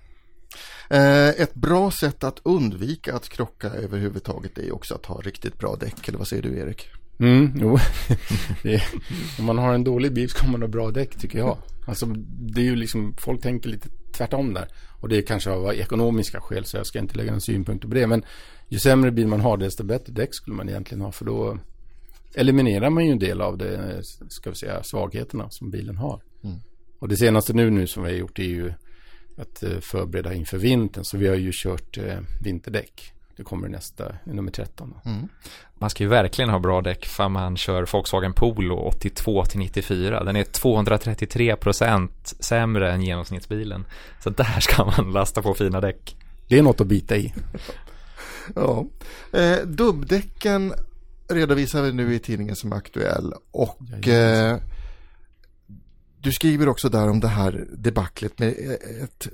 Eh, 0.91 1.29
ett 1.29 1.55
bra 1.55 1.91
sätt 1.91 2.25
att 2.25 2.41
undvika 2.43 3.15
att 3.15 3.29
krocka 3.29 3.69
överhuvudtaget 3.71 4.59
är 4.59 4.75
också 4.75 4.95
att 4.95 5.07
ha 5.07 5.21
riktigt 5.21 5.59
bra 5.59 5.77
däck. 5.81 6.09
Eller 6.09 6.19
vad 6.19 6.29
säger 6.29 6.43
du 6.43 6.59
Erik? 6.59 6.89
Mm, 7.21 7.53
jo. 7.57 7.79
är, 8.71 8.85
om 9.39 9.45
man 9.45 9.59
har 9.59 9.75
en 9.75 9.85
dålig 9.85 10.13
bil 10.13 10.29
ska 10.29 10.47
man 10.47 10.63
ha 10.63 10.69
bra 10.69 10.91
däck 10.91 11.19
tycker 11.19 11.39
jag. 11.39 11.59
Alltså 11.87 12.07
det 12.27 12.61
är 12.61 12.65
ju 12.65 12.77
liksom, 12.77 13.15
folk 13.19 13.43
tänker 13.43 13.69
lite 13.69 13.89
tvärtom 14.13 14.55
där. 14.55 14.69
Och 15.01 15.09
det 15.09 15.17
är 15.17 15.23
kanske 15.23 15.51
av 15.51 15.75
ekonomiska 15.75 16.41
skäl 16.41 16.65
så 16.65 16.77
jag 16.77 16.87
ska 16.87 16.99
inte 16.99 17.17
lägga 17.17 17.31
någon 17.31 17.41
synpunkt 17.41 17.89
på 17.89 17.95
det. 17.95 18.07
Men 18.07 18.23
ju 18.69 18.79
sämre 18.79 19.11
bil 19.11 19.27
man 19.27 19.41
har 19.41 19.57
desto 19.57 19.85
bättre 19.85 20.13
däck 20.13 20.35
skulle 20.35 20.57
man 20.57 20.69
egentligen 20.69 21.03
ha. 21.03 21.13
För 21.13 21.25
då 21.25 21.59
eliminerar 22.35 22.91
man 22.91 23.07
ju 23.07 23.13
en 23.13 23.19
del 23.19 23.41
av 23.41 23.59
det, 23.59 24.03
ska 24.29 24.51
vi 24.51 24.57
säga, 24.57 24.83
svagheterna 24.83 25.51
som 25.51 25.71
bilen 25.71 25.97
har. 25.97 26.23
Mm. 26.45 26.57
Och 26.99 27.09
det 27.09 27.17
senaste 27.17 27.53
nu, 27.53 27.71
nu 27.71 27.87
som 27.87 28.03
vi 28.03 28.11
har 28.11 28.17
gjort 28.17 28.39
är 28.39 28.45
ju 28.45 28.73
att 29.37 29.63
eh, 29.63 29.79
förbereda 29.81 30.35
inför 30.35 30.59
vintern. 30.59 31.05
Så 31.05 31.17
vi 31.17 31.29
har 31.29 31.37
ju 31.37 31.51
kört 31.55 31.99
eh, 31.99 32.19
vinterdäck. 32.45 33.13
Det 33.41 33.45
kommer 33.45 33.69
nästa, 33.69 34.13
nummer 34.25 34.53
13. 34.53 34.95
då. 34.95 35.11
Mm. 35.11 35.29
Man 35.79 35.91
ska 35.91 36.05
ju 36.05 36.09
verkligen 36.09 36.51
ha 36.51 36.59
bra 36.59 36.83
däck 36.83 37.07
för 37.07 37.29
man 37.29 37.57
kör 37.57 37.87
Volkswagen 37.93 38.33
Polo 38.33 38.77
82 38.77 39.45
till 39.45 39.59
94. 39.59 40.25
Den 40.25 40.37
är 40.37 40.45
233 40.45 41.57
procent 41.57 42.35
sämre 42.41 42.93
än 42.93 43.03
genomsnittsbilen. 43.03 43.85
Så 44.23 44.31
där 44.31 44.61
ska 44.61 44.85
man 44.85 45.13
lasta 45.13 45.43
på 45.43 45.55
fina 45.55 45.81
däck. 45.81 46.17
Det 46.49 46.59
är 46.59 46.63
något 46.63 46.81
att 46.81 46.87
bita 46.87 47.17
i. 47.17 47.35
Ja. 48.55 48.87
Eh, 49.33 49.59
dubbdäcken 49.67 50.75
redovisar 51.29 51.83
vi 51.83 51.93
nu 51.93 52.15
i 52.15 52.19
tidningen 52.19 52.57
som 52.57 52.73
är 52.73 52.77
aktuell. 52.77 53.35
Och 53.51 54.09
eh, 54.09 54.59
du 56.19 56.33
skriver 56.33 56.69
också 56.69 56.89
där 56.89 57.09
om 57.09 57.21
det 57.21 57.29
här 57.29 57.67
debaclet 57.73 58.39
med 58.39 58.49
ett 59.03 59.29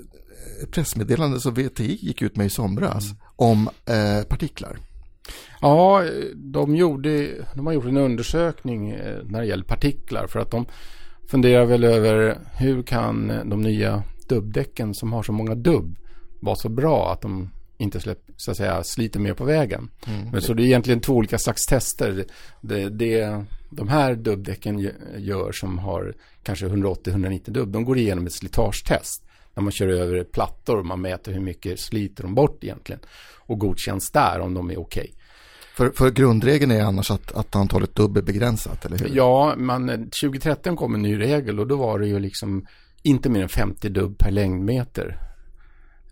pressmeddelande 0.70 1.40
som 1.40 1.54
VTI 1.54 1.98
gick 2.00 2.22
ut 2.22 2.36
med 2.36 2.46
i 2.46 2.50
somras 2.50 3.04
om 3.36 3.68
eh, 3.86 4.28
partiklar. 4.28 4.78
Ja, 5.60 6.02
de, 6.34 6.76
gjorde, 6.76 7.28
de 7.54 7.66
har 7.66 7.72
gjort 7.72 7.84
en 7.84 7.96
undersökning 7.96 8.90
eh, 8.90 9.18
när 9.24 9.40
det 9.40 9.46
gäller 9.46 9.64
partiklar 9.64 10.26
för 10.26 10.40
att 10.40 10.50
de 10.50 10.66
funderar 11.28 11.64
väl 11.64 11.84
över 11.84 12.38
hur 12.58 12.82
kan 12.82 13.32
de 13.44 13.60
nya 13.62 14.02
dubbdäcken 14.28 14.94
som 14.94 15.12
har 15.12 15.22
så 15.22 15.32
många 15.32 15.54
dubb 15.54 15.96
vara 16.40 16.56
så 16.56 16.68
bra 16.68 17.12
att 17.12 17.20
de 17.20 17.50
inte 17.78 18.00
släpp, 18.00 18.18
så 18.36 18.50
att 18.50 18.56
säga, 18.56 18.84
sliter 18.84 19.20
mer 19.20 19.34
på 19.34 19.44
vägen. 19.44 19.90
Men 20.32 20.42
så 20.42 20.54
det 20.54 20.62
är 20.62 20.66
egentligen 20.66 21.00
två 21.00 21.12
olika 21.12 21.38
slags 21.38 21.66
tester. 21.66 22.24
Det, 22.60 22.88
det, 22.88 23.44
de 23.70 23.88
här 23.88 24.14
dubbdäcken 24.14 24.78
gö- 24.80 25.18
gör 25.18 25.52
som 25.52 25.78
har 25.78 26.14
kanske 26.42 26.66
180-190 26.66 27.50
dubb, 27.50 27.72
de 27.72 27.84
går 27.84 27.98
igenom 27.98 28.26
ett 28.26 28.32
slitagetest. 28.32 29.22
När 29.56 29.62
man 29.62 29.72
kör 29.72 29.88
över 29.88 30.24
plattor 30.24 30.78
och 30.78 30.86
man 30.86 31.00
mäter 31.00 31.32
hur 31.32 31.40
mycket 31.40 31.80
sliter 31.80 32.22
de 32.22 32.34
bort 32.34 32.64
egentligen. 32.64 33.00
Och 33.38 33.58
godkänns 33.58 34.10
där 34.10 34.40
om 34.40 34.54
de 34.54 34.70
är 34.70 34.80
okej. 34.80 35.14
För, 35.76 35.90
för 35.90 36.10
grundregeln 36.10 36.70
är 36.70 36.82
annars 36.82 37.10
att, 37.10 37.32
att 37.32 37.56
antalet 37.56 37.94
dubb 37.94 38.16
är 38.16 38.22
begränsat, 38.22 38.84
eller 38.84 38.98
hur? 38.98 39.10
Ja, 39.14 39.54
men 39.56 39.86
2013 39.88 40.76
kom 40.76 40.94
en 40.94 41.02
ny 41.02 41.20
regel 41.20 41.60
och 41.60 41.66
då 41.66 41.76
var 41.76 41.98
det 41.98 42.06
ju 42.06 42.18
liksom 42.18 42.66
inte 43.02 43.30
mer 43.30 43.42
än 43.42 43.48
50 43.48 43.88
dubb 43.88 44.18
per 44.18 44.30
längdmeter 44.30 45.18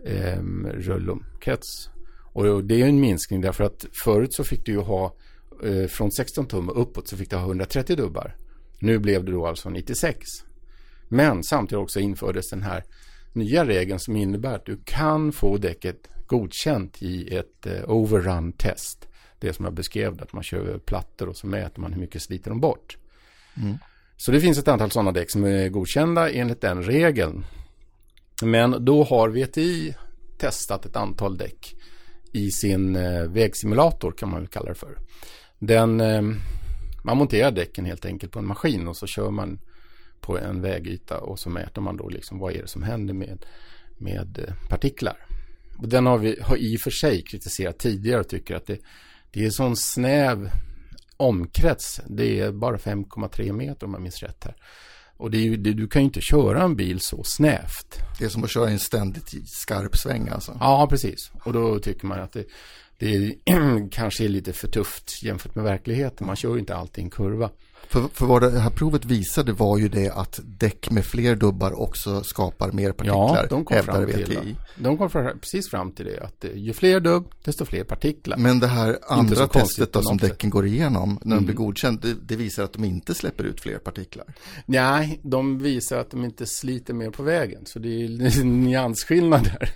eh, 0.04 0.38
rullumkrets. 0.64 1.88
Och 2.32 2.64
det 2.64 2.82
är 2.82 2.86
en 2.86 3.00
minskning 3.00 3.40
därför 3.40 3.64
att 3.64 3.86
förut 4.04 4.34
så 4.34 4.44
fick 4.44 4.66
du 4.66 4.72
ju 4.72 4.80
ha 4.80 5.14
eh, 5.64 5.86
från 5.86 6.12
16 6.12 6.46
tum 6.46 6.68
och 6.68 6.82
uppåt 6.82 7.08
så 7.08 7.16
fick 7.16 7.30
du 7.30 7.36
ha 7.36 7.42
130 7.42 7.96
dubbar. 7.96 8.36
Nu 8.78 8.98
blev 8.98 9.24
det 9.24 9.32
då 9.32 9.46
alltså 9.46 9.70
96. 9.70 10.18
Men 11.08 11.42
samtidigt 11.42 11.82
också 11.82 12.00
infördes 12.00 12.50
den 12.50 12.62
här 12.62 12.84
nya 13.34 13.64
regeln 13.64 13.98
som 13.98 14.16
innebär 14.16 14.54
att 14.54 14.66
du 14.66 14.78
kan 14.84 15.32
få 15.32 15.58
däcket 15.58 16.08
godkänt 16.26 17.02
i 17.02 17.36
ett 17.36 17.66
eh, 17.66 17.90
overrun 17.90 18.52
test. 18.52 19.08
Det 19.38 19.52
som 19.52 19.64
jag 19.64 19.74
beskrev, 19.74 20.22
att 20.22 20.32
man 20.32 20.42
kör 20.42 20.58
över 20.58 20.78
plattor 20.78 21.28
och 21.28 21.36
så 21.36 21.46
mäter 21.46 21.80
man 21.80 21.92
hur 21.92 22.00
mycket 22.00 22.22
sliter 22.22 22.50
de 22.50 22.60
bort. 22.60 22.96
Mm. 23.56 23.78
Så 24.16 24.32
det 24.32 24.40
finns 24.40 24.58
ett 24.58 24.68
antal 24.68 24.90
sådana 24.90 25.12
däck 25.12 25.30
som 25.30 25.44
är 25.44 25.68
godkända 25.68 26.30
enligt 26.30 26.60
den 26.60 26.82
regeln. 26.82 27.44
Men 28.42 28.84
då 28.84 29.04
har 29.04 29.28
VTI 29.28 29.94
testat 30.38 30.86
ett 30.86 30.96
antal 30.96 31.36
däck 31.36 31.74
i 32.32 32.50
sin 32.50 32.96
eh, 32.96 33.22
vägsimulator 33.22 34.12
kan 34.12 34.30
man 34.30 34.40
väl 34.40 34.48
kalla 34.48 34.68
det 34.68 34.74
för. 34.74 34.98
Den, 35.58 36.00
eh, 36.00 36.22
man 37.04 37.16
monterar 37.16 37.50
däcken 37.50 37.84
helt 37.84 38.04
enkelt 38.04 38.32
på 38.32 38.38
en 38.38 38.46
maskin 38.46 38.88
och 38.88 38.96
så 38.96 39.06
kör 39.06 39.30
man 39.30 39.58
på 40.24 40.38
en 40.38 40.60
vägyta 40.60 41.18
och 41.18 41.38
så 41.38 41.50
mäter 41.50 41.80
man 41.80 41.96
då 41.96 42.08
liksom 42.08 42.38
vad 42.38 42.52
är 42.52 42.62
det 42.62 42.68
som 42.68 42.82
händer 42.82 43.14
med, 43.14 43.44
med 43.98 44.38
eh, 44.38 44.68
partiklar. 44.68 45.16
Och 45.78 45.88
den 45.88 46.06
har 46.06 46.18
vi 46.18 46.38
har 46.42 46.56
i 46.56 46.76
och 46.76 46.80
för 46.80 46.90
sig 46.90 47.22
kritiserat 47.22 47.78
tidigare 47.78 48.20
och 48.20 48.28
tycker 48.28 48.54
att 48.56 48.66
det, 48.66 48.78
det 49.30 49.44
är 49.44 49.50
sån 49.50 49.76
snäv 49.76 50.50
omkrets. 51.16 52.00
Det 52.06 52.40
är 52.40 52.52
bara 52.52 52.76
5,3 52.76 53.52
meter 53.52 53.86
om 53.86 53.92
jag 53.92 54.02
minns 54.02 54.22
rätt 54.22 54.44
här. 54.44 54.54
Och 55.16 55.30
det 55.30 55.38
ju, 55.38 55.56
det, 55.56 55.72
du 55.72 55.88
kan 55.88 56.02
ju 56.02 56.06
inte 56.06 56.20
köra 56.20 56.62
en 56.62 56.76
bil 56.76 57.00
så 57.00 57.22
snävt. 57.24 57.98
Det 58.18 58.24
är 58.24 58.28
som 58.28 58.44
att 58.44 58.50
köra 58.50 58.70
en 58.70 58.78
ständigt 58.78 59.48
skarp 59.48 59.96
sväng 59.96 60.28
alltså. 60.28 60.56
Ja, 60.60 60.86
precis. 60.90 61.30
Och 61.44 61.52
då 61.52 61.78
tycker 61.78 62.06
man 62.06 62.20
att 62.20 62.32
det, 62.32 62.44
det 62.98 63.14
är, 63.14 63.88
kanske 63.90 64.24
är 64.24 64.28
lite 64.28 64.52
för 64.52 64.68
tufft 64.68 65.22
jämfört 65.22 65.54
med 65.54 65.64
verkligheten. 65.64 66.26
Man 66.26 66.36
kör 66.36 66.54
ju 66.54 66.60
inte 66.60 66.76
alltid 66.76 66.98
i 66.98 67.04
en 67.04 67.10
kurva. 67.10 67.50
För, 67.88 68.08
för 68.12 68.26
vad 68.26 68.42
det 68.42 68.60
här 68.60 68.70
provet 68.70 69.04
visade 69.04 69.52
var 69.52 69.78
ju 69.78 69.88
det 69.88 70.10
att 70.10 70.40
däck 70.44 70.90
med 70.90 71.04
fler 71.04 71.36
dubbar 71.36 71.80
också 71.80 72.22
skapar 72.22 72.72
mer 72.72 72.92
partiklar. 72.92 73.36
Ja, 73.36 73.46
de 73.50 73.64
kom, 73.64 73.82
fram 73.82 74.06
till, 74.06 74.56
de 74.76 74.98
kom 74.98 75.10
fram, 75.10 75.38
precis 75.38 75.70
fram 75.70 75.92
till 75.92 76.04
det. 76.04 76.20
Att 76.20 76.44
ju 76.54 76.72
fler 76.72 77.00
dubb, 77.00 77.32
desto 77.44 77.64
fler 77.64 77.84
partiklar. 77.84 78.38
Men 78.38 78.60
det 78.60 78.66
här 78.66 78.98
andra 79.08 79.46
testet 79.46 79.92
då, 79.92 80.02
som 80.02 80.16
däcken 80.16 80.50
går 80.50 80.66
igenom 80.66 81.18
när 81.22 81.32
mm. 81.32 81.38
de 81.38 81.46
blir 81.46 81.56
godkänd, 81.56 82.00
det, 82.00 82.14
det, 82.14 82.36
visar 82.36 82.64
att 82.64 82.72
de 82.72 82.84
inte 82.84 83.14
släpper 83.14 83.44
ut 83.44 83.60
fler 83.60 83.78
partiklar. 83.78 84.26
Nej, 84.66 85.20
de 85.22 85.58
visar 85.58 85.98
att 85.98 86.10
de 86.10 86.24
inte 86.24 86.46
sliter 86.46 86.94
mer 86.94 87.10
på 87.10 87.22
vägen. 87.22 87.66
Så 87.66 87.78
det 87.78 87.88
är 87.88 88.40
en 88.40 88.60
nyansskillnad 88.60 89.44
där. 89.44 89.70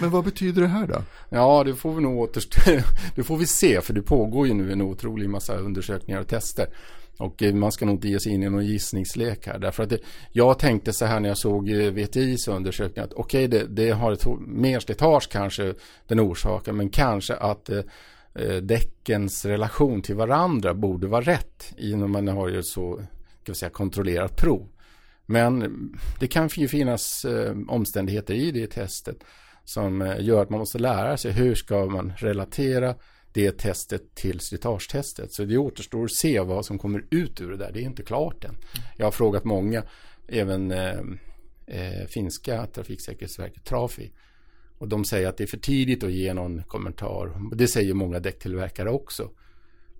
Men 0.00 0.10
vad 0.10 0.24
betyder 0.24 0.62
det 0.62 0.68
här 0.68 0.86
då? 0.86 1.02
Ja, 1.28 1.64
det 1.64 1.74
får 1.74 1.94
vi 1.94 2.02
nog 2.02 2.18
återstå. 2.18 2.60
Det 3.14 3.22
får 3.22 3.36
vi 3.36 3.46
se, 3.46 3.80
för 3.80 3.94
det 3.94 4.02
pågår 4.02 4.46
ju 4.46 4.54
nu 4.54 4.72
en 4.72 4.82
otrolig 4.82 5.30
massa 5.30 5.56
undersökningar 5.56 6.20
och 6.20 6.28
tester. 6.28 6.66
Och 7.18 7.42
eh, 7.42 7.54
man 7.54 7.72
ska 7.72 7.86
nog 7.86 7.94
inte 7.94 8.08
ge 8.08 8.20
sig 8.20 8.32
in 8.32 8.42
i 8.42 8.48
någon 8.48 8.66
gissningslek 8.66 9.46
här. 9.46 9.58
Därför 9.58 9.82
att 9.82 9.90
det, 9.90 9.98
jag 10.32 10.58
tänkte 10.58 10.92
så 10.92 11.04
här 11.04 11.20
när 11.20 11.28
jag 11.28 11.38
såg 11.38 11.70
eh, 11.70 11.90
VTIs 11.90 12.48
undersökning 12.48 13.04
att 13.04 13.12
okej, 13.12 13.46
okay, 13.46 13.58
det, 13.58 13.66
det, 13.66 13.90
har 13.90 14.12
ett 14.12 14.26
mer 14.46 14.80
slitage 14.80 15.28
kanske 15.30 15.74
den 16.06 16.20
orsaken. 16.20 16.76
men 16.76 16.88
kanske 16.88 17.34
att 17.34 17.68
eh, 17.68 17.80
eh, 18.34 18.56
däckens 18.56 19.44
relation 19.44 20.02
till 20.02 20.14
varandra 20.14 20.74
borde 20.74 21.06
vara 21.06 21.20
rätt 21.20 21.74
i 21.76 21.96
när 21.96 22.06
man 22.06 22.28
har 22.28 22.48
ju 22.48 22.62
så 22.62 23.00
ska 23.42 23.52
vi 23.52 23.54
säga, 23.54 23.70
kontrollerat 23.70 24.36
prov. 24.36 24.68
Men 25.26 25.72
det 26.20 26.28
kan 26.28 26.48
ju 26.48 26.68
finnas 26.68 27.24
eh, 27.24 27.56
omständigheter 27.68 28.34
i 28.34 28.50
det 28.50 28.66
testet 28.66 29.24
som 29.64 30.02
eh, 30.02 30.20
gör 30.20 30.42
att 30.42 30.50
man 30.50 30.58
måste 30.58 30.78
lära 30.78 31.16
sig 31.16 31.32
hur 31.32 31.54
ska 31.54 31.86
man 31.86 32.12
relatera 32.16 32.94
det 33.36 33.58
testet 33.58 34.14
till 34.14 34.40
slitagetestet. 34.40 35.32
Så 35.32 35.44
det 35.44 35.58
återstår 35.58 36.04
att 36.04 36.14
se 36.14 36.40
vad 36.40 36.66
som 36.66 36.78
kommer 36.78 37.04
ut 37.10 37.40
ur 37.40 37.50
det 37.50 37.56
där. 37.56 37.72
Det 37.72 37.80
är 37.80 37.82
inte 37.82 38.02
klart 38.02 38.44
än. 38.44 38.56
Jag 38.96 39.06
har 39.06 39.10
frågat 39.10 39.44
många, 39.44 39.84
även 40.28 40.70
eh, 40.70 41.00
eh, 41.66 42.06
finska 42.08 42.66
trafiksäkerhetsverket 42.66 43.64
Trafi. 43.64 44.12
Och 44.78 44.88
de 44.88 45.04
säger 45.04 45.28
att 45.28 45.36
det 45.36 45.44
är 45.44 45.48
för 45.48 45.56
tidigt 45.56 46.04
att 46.04 46.12
ge 46.12 46.34
någon 46.34 46.62
kommentar. 46.62 47.56
Det 47.56 47.68
säger 47.68 47.94
många 47.94 48.20
däcktillverkare 48.20 48.90
också. 48.90 49.30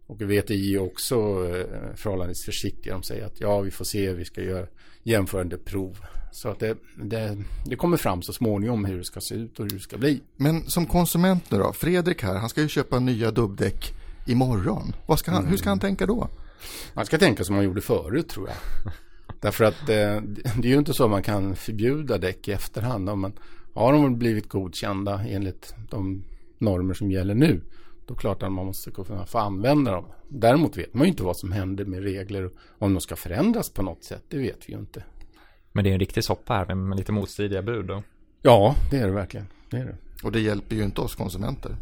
Och 0.07 0.23
VTI 0.23 0.75
är 0.75 0.79
också 0.79 1.15
eh, 1.17 1.95
förhållandevis 1.97 2.45
försiktiga. 2.45 2.93
De 2.93 3.03
säger 3.03 3.25
att 3.27 3.41
ja, 3.41 3.61
vi 3.61 3.71
får 3.71 3.85
se, 3.85 4.13
vi 4.13 4.25
ska 4.25 4.43
göra 4.43 4.67
jämförande 5.07 5.59
prov. 5.59 5.99
Så 6.33 6.49
att 6.49 6.59
det, 6.59 6.77
det, 6.97 7.37
det, 7.65 7.77
kommer 7.77 7.97
fram 7.97 8.23
så 8.23 8.33
småningom 8.33 8.85
hur 8.85 8.99
det 8.99 9.05
ska 9.05 9.21
se 9.21 9.35
ut 9.35 9.59
och 9.59 9.65
hur 9.65 9.71
det 9.71 9.81
ska 9.81 9.99
bli. 9.99 10.21
Men 10.37 10.71
som 10.71 10.87
konsument 10.87 11.51
nu 11.51 11.59
då, 11.59 11.73
Fredrik 11.73 12.23
här, 12.23 12.35
han 12.35 12.49
ska 12.49 12.63
ju 12.63 12.69
köpa 12.69 12.99
nya 12.99 13.31
dubbdäck 13.31 13.95
imorgon. 14.27 14.95
Vad 15.07 15.19
ska 15.19 15.31
han, 15.31 15.41
mm. 15.41 15.51
Hur 15.51 15.57
ska 15.57 15.69
han 15.69 15.81
tänka 15.81 16.07
då? 16.07 16.29
Han 16.95 17.07
ska 17.07 17.19
tänka 17.19 17.45
som 17.45 17.55
han 17.55 17.65
gjorde 17.65 17.81
förut 17.81 18.29
tror 18.29 18.49
jag. 18.49 18.93
Därför 19.41 19.65
att 19.65 19.81
eh, 19.81 20.21
det 20.57 20.69
är 20.69 20.73
ju 20.73 20.79
inte 20.79 20.95
så 20.95 21.05
att 21.05 21.11
man 21.11 21.23
kan 21.23 21.57
förbjuda 21.57 22.19
däck 22.19 22.49
i 22.49 22.53
efterhand. 22.53 23.11
Om 23.11 23.21
man, 23.21 23.33
har 23.75 23.93
de 23.93 24.19
blivit 24.19 24.49
godkända 24.49 25.21
enligt 25.29 25.75
de 25.91 26.25
normer 26.59 26.95
som 26.95 27.11
gäller 27.11 27.35
nu 27.35 27.61
då 28.07 28.15
är 28.15 28.17
det 28.17 28.21
klart 28.21 28.43
att 28.43 28.53
man 28.53 28.67
måste 28.67 28.91
kunna 28.91 29.27
få 29.27 29.39
använda 29.39 29.93
dem. 29.93 30.05
Däremot 30.29 30.77
vet 30.77 30.95
man 30.95 31.03
ju 31.03 31.09
inte 31.09 31.23
vad 31.23 31.37
som 31.37 31.53
händer 31.53 31.85
med 31.85 32.03
regler. 32.03 32.51
Om 32.79 32.95
de 32.95 33.01
ska 33.01 33.17
förändras 33.17 33.71
på 33.71 33.83
något 33.83 34.05
sätt, 34.05 34.25
det 34.29 34.39
vet 34.39 34.69
vi 34.69 34.73
ju 34.73 34.79
inte. 34.79 35.05
Men 35.73 35.85
det 35.85 35.91
är 35.91 35.93
en 35.93 36.01
riktig 36.01 36.25
soppa 36.25 36.55
här 36.55 36.75
med 36.75 36.99
lite 36.99 37.13
motstridiga 37.13 37.63
bud 37.63 37.87
då. 37.87 38.03
Ja, 38.43 38.75
det 38.91 38.97
är 38.97 39.07
det 39.07 39.13
verkligen. 39.13 39.47
Det 39.71 39.77
är 39.77 39.85
det. 39.85 39.97
Och 40.23 40.33
det 40.33 40.41
hjälper 40.41 40.77
ju 40.77 40.85
inte 40.85 41.01
oss 41.01 41.15
konsumenter. 41.15 41.77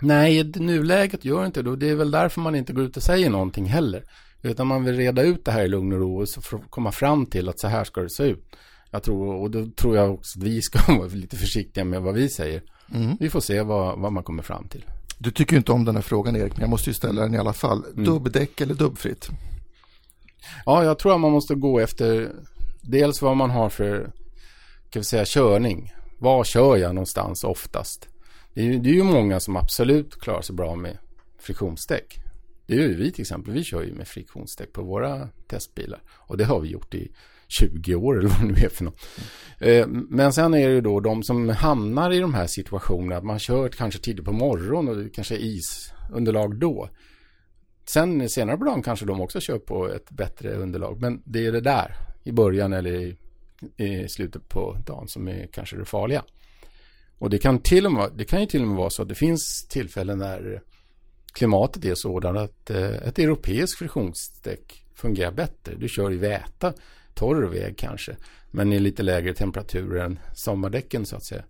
Nej, 0.00 0.38
i 0.38 0.44
nuläget 0.44 1.24
gör 1.24 1.40
det 1.40 1.46
inte 1.46 1.62
det. 1.62 1.76
Det 1.76 1.88
är 1.88 1.94
väl 1.94 2.10
därför 2.10 2.40
man 2.40 2.54
inte 2.54 2.72
går 2.72 2.84
ut 2.84 2.96
och 2.96 3.02
säger 3.02 3.30
någonting 3.30 3.64
heller. 3.64 4.04
Utan 4.42 4.66
man 4.66 4.84
vill 4.84 4.96
reda 4.96 5.22
ut 5.22 5.44
det 5.44 5.52
här 5.52 5.64
i 5.64 5.68
lugn 5.68 5.92
och 5.92 5.98
ro 5.98 6.20
och 6.20 6.28
så 6.28 6.58
komma 6.70 6.92
fram 6.92 7.26
till 7.26 7.48
att 7.48 7.60
så 7.60 7.68
här 7.68 7.84
ska 7.84 8.00
det 8.00 8.10
se 8.10 8.24
ut. 8.24 8.56
Jag 8.90 9.02
tror, 9.02 9.34
och 9.34 9.50
då 9.50 9.66
tror 9.66 9.96
jag 9.96 10.14
också 10.14 10.38
att 10.38 10.44
vi 10.44 10.62
ska 10.62 10.92
vara 10.98 11.08
lite 11.08 11.36
försiktiga 11.36 11.84
med 11.84 12.02
vad 12.02 12.14
vi 12.14 12.28
säger. 12.28 12.62
Mm. 12.94 13.16
Vi 13.20 13.30
får 13.30 13.40
se 13.40 13.62
vad, 13.62 13.98
vad 13.98 14.12
man 14.12 14.24
kommer 14.24 14.42
fram 14.42 14.68
till. 14.68 14.84
Du 15.22 15.30
tycker 15.30 15.56
inte 15.56 15.72
om 15.72 15.84
den 15.84 15.94
här 15.94 16.02
frågan 16.02 16.36
Erik, 16.36 16.52
men 16.52 16.60
jag 16.60 16.70
måste 16.70 16.90
ju 16.90 16.94
ställa 16.94 17.22
den 17.22 17.34
i 17.34 17.38
alla 17.38 17.52
fall. 17.52 17.84
Mm. 17.84 18.04
Dubbdäck 18.04 18.60
eller 18.60 18.74
dubbfritt? 18.74 19.28
Ja, 20.66 20.84
jag 20.84 20.98
tror 20.98 21.14
att 21.14 21.20
man 21.20 21.32
måste 21.32 21.54
gå 21.54 21.80
efter 21.80 22.32
dels 22.80 23.22
vad 23.22 23.36
man 23.36 23.50
har 23.50 23.68
för 23.68 24.12
kan 24.90 25.00
vi 25.00 25.04
säga, 25.04 25.24
körning. 25.26 25.92
Var 26.18 26.44
kör 26.44 26.76
jag 26.76 26.94
någonstans 26.94 27.44
oftast? 27.44 28.08
Det 28.54 28.66
är, 28.66 28.78
det 28.78 28.90
är 28.90 28.94
ju 28.94 29.02
många 29.02 29.40
som 29.40 29.56
absolut 29.56 30.20
klarar 30.20 30.42
sig 30.42 30.54
bra 30.54 30.76
med 30.76 30.98
friktionsdäck. 31.38 32.18
Det 32.66 32.74
gör 32.74 32.82
ju 32.82 32.96
vi 32.96 33.12
till 33.12 33.22
exempel. 33.22 33.54
Vi 33.54 33.64
kör 33.64 33.82
ju 33.82 33.94
med 33.94 34.08
friktionsdäck 34.08 34.72
på 34.72 34.82
våra 34.82 35.28
testbilar. 35.46 36.00
Och 36.08 36.36
det 36.36 36.44
har 36.44 36.60
vi 36.60 36.68
gjort 36.68 36.94
i 36.94 37.12
20 37.52 37.94
år 37.94 38.18
eller 38.18 38.28
vad 38.28 38.40
det 38.40 38.46
nu 38.46 38.54
är 38.54 38.68
för 38.68 38.84
något. 38.84 39.00
Mm. 39.58 40.06
Men 40.10 40.32
sen 40.32 40.54
är 40.54 40.68
det 40.68 40.74
ju 40.74 40.80
då 40.80 41.00
de 41.00 41.22
som 41.22 41.48
hamnar 41.48 42.10
i 42.10 42.18
de 42.18 42.34
här 42.34 42.46
situationerna. 42.46 43.16
Att 43.16 43.24
man 43.24 43.38
kör 43.38 43.68
kanske 43.68 44.00
tidigt 44.00 44.24
på 44.24 44.32
morgonen 44.32 44.88
och 44.88 45.02
det 45.02 45.10
kanske 45.10 45.34
är 45.34 45.38
isunderlag 45.38 46.58
då. 46.58 46.88
Sen 47.86 48.28
senare 48.28 48.56
på 48.56 48.64
dagen 48.64 48.82
kanske 48.82 49.06
de 49.06 49.20
också 49.20 49.40
kör 49.40 49.58
på 49.58 49.88
ett 49.88 50.10
bättre 50.10 50.54
underlag. 50.54 51.00
Men 51.00 51.22
det 51.24 51.46
är 51.46 51.52
det 51.52 51.60
där 51.60 51.96
i 52.24 52.32
början 52.32 52.72
eller 52.72 52.92
i, 52.92 53.16
i 53.76 54.08
slutet 54.08 54.48
på 54.48 54.76
dagen 54.86 55.08
som 55.08 55.28
är 55.28 55.46
kanske 55.52 55.76
det 55.76 55.84
farliga. 55.84 56.24
Och 57.18 57.30
det 57.30 57.38
kan, 57.38 57.58
till 57.58 57.86
och 57.86 57.92
med, 57.92 58.10
det 58.16 58.24
kan 58.24 58.40
ju 58.40 58.46
till 58.46 58.62
och 58.62 58.68
med 58.68 58.76
vara 58.76 58.90
så 58.90 59.02
att 59.02 59.08
det 59.08 59.14
finns 59.14 59.66
tillfällen 59.70 60.18
när 60.18 60.62
klimatet 61.32 61.84
är 61.84 61.94
sådant 61.94 62.38
att 62.38 62.70
eh, 62.70 63.08
ett 63.08 63.18
europeiskt 63.18 63.78
friktionsdäck 63.78 64.84
fungerar 64.94 65.32
bättre. 65.32 65.74
Du 65.74 65.88
kör 65.88 66.12
i 66.12 66.16
väta, 66.16 66.72
torr 67.14 67.42
väg 67.42 67.78
kanske, 67.78 68.16
men 68.50 68.72
i 68.72 68.78
lite 68.78 69.02
lägre 69.02 69.34
temperaturer 69.34 70.04
än 70.04 70.18
sommardäcken 70.34 71.06
så 71.06 71.16
att 71.16 71.26
säga. 71.26 71.44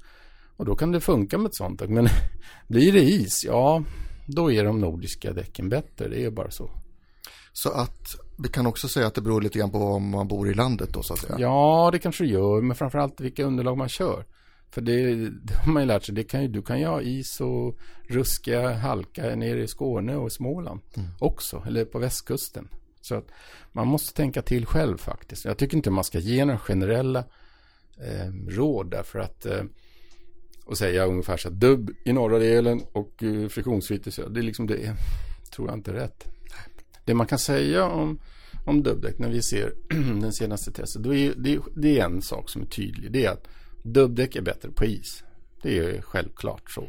Och 0.57 0.65
då 0.65 0.77
kan 0.77 0.93
det 0.93 1.01
funka 1.01 1.39
med 1.39 1.47
ett 1.47 1.55
sånt. 1.55 1.83
Men 1.89 2.09
blir 2.69 2.93
det 2.93 3.03
is, 3.03 3.45
ja, 3.45 3.85
då 4.27 4.53
är 4.53 4.65
de 4.65 4.81
nordiska 4.81 5.33
däcken 5.33 5.69
bättre. 5.69 6.09
Det 6.09 6.25
är 6.25 6.31
bara 6.31 6.51
så. 6.51 6.71
Så 7.53 7.71
att 7.71 8.07
vi 8.39 8.49
kan 8.49 8.67
också 8.67 8.89
säga 8.89 9.07
att 9.07 9.15
det 9.15 9.21
beror 9.21 9.41
lite 9.43 9.59
grann 9.59 9.71
på 9.71 9.79
var 9.79 10.01
man 10.01 10.29
bor 10.29 10.51
i 10.51 10.55
landet 10.55 10.89
då 10.93 11.03
så 11.03 11.13
att 11.13 11.21
säga. 11.21 11.37
Ja, 11.39 11.89
det 11.93 11.99
kanske 11.99 12.25
det 12.25 12.31
gör, 12.31 12.61
men 12.61 12.77
framförallt 12.77 13.21
vilka 13.21 13.45
underlag 13.45 13.79
man 13.79 13.89
kör. 13.89 14.25
För 14.71 14.81
det, 14.81 15.15
det 15.45 15.55
har 15.55 15.73
man 15.73 15.83
ju 15.83 15.87
lärt 15.87 16.05
sig, 16.05 16.15
det 16.15 16.25
kan 16.25 16.43
ju, 16.43 16.49
du 16.49 16.63
kan 16.63 16.81
ju 16.81 16.87
ha 16.87 17.03
is 17.03 17.41
och 17.41 17.79
ruska 18.09 18.73
halka 18.73 19.23
nere 19.37 19.63
i 19.63 19.69
Skåne 19.69 20.17
och 20.17 20.33
Småland 20.33 20.81
mm. 20.97 21.09
också, 21.19 21.63
eller 21.67 21.85
på 21.85 21.99
västkusten. 21.99 22.69
Så 23.03 23.15
att 23.15 23.29
man 23.73 23.89
måste 23.89 24.15
tänka 24.15 24.43
till 24.43 24.67
själv 24.67 24.97
faktiskt. 24.97 25.45
Jag 25.45 25.59
tycker 25.59 25.77
inte 25.77 25.91
man 25.91 26.05
ska 26.05 26.19
ge 26.19 26.45
några 26.45 26.59
generella 26.59 27.25
eh, 27.99 28.33
råd 28.49 28.91
därför 28.91 29.19
att 29.19 29.47
eh, 29.47 29.63
och 30.65 30.79
säga 30.79 31.07
ungefär 31.07 31.37
så 31.37 31.49
att 31.49 31.55
dubb 31.55 31.91
i 32.05 32.13
norra 32.13 32.39
delen 32.39 32.83
och 32.93 33.23
eh, 33.23 33.49
friktionsfritt 33.49 34.07
i 34.07 34.11
söder, 34.11 34.31
det 34.31 34.41
är 34.41 34.43
liksom 34.43 34.67
det 34.67 34.97
tror 35.55 35.69
jag 35.69 35.79
inte 35.79 35.91
är 35.91 35.95
rätt. 35.95 36.25
Det 37.05 37.15
man 37.15 37.27
kan 37.27 37.39
säga 37.39 37.85
om, 37.85 38.19
om 38.67 38.83
dubbdäck 38.83 39.19
när 39.19 39.29
vi 39.29 39.43
ser 39.43 39.75
den 40.21 40.33
senaste 40.33 40.73
testet, 40.73 41.03
då 41.03 41.15
är 41.15 41.35
det, 41.37 41.59
det 41.77 41.99
är 41.99 42.05
en 42.05 42.23
sak 42.23 42.51
som 42.51 42.63
är 42.63 42.67
tydlig. 42.67 43.13
Det 43.13 43.25
är 43.25 43.31
att 43.31 43.49
dubbdäck 43.83 44.37
är 44.37 44.43
bättre 44.43 44.71
på 44.71 44.85
is. 44.85 45.25
Det 45.63 45.79
är 45.79 46.03
självklart 46.03 46.71
så. 46.71 46.89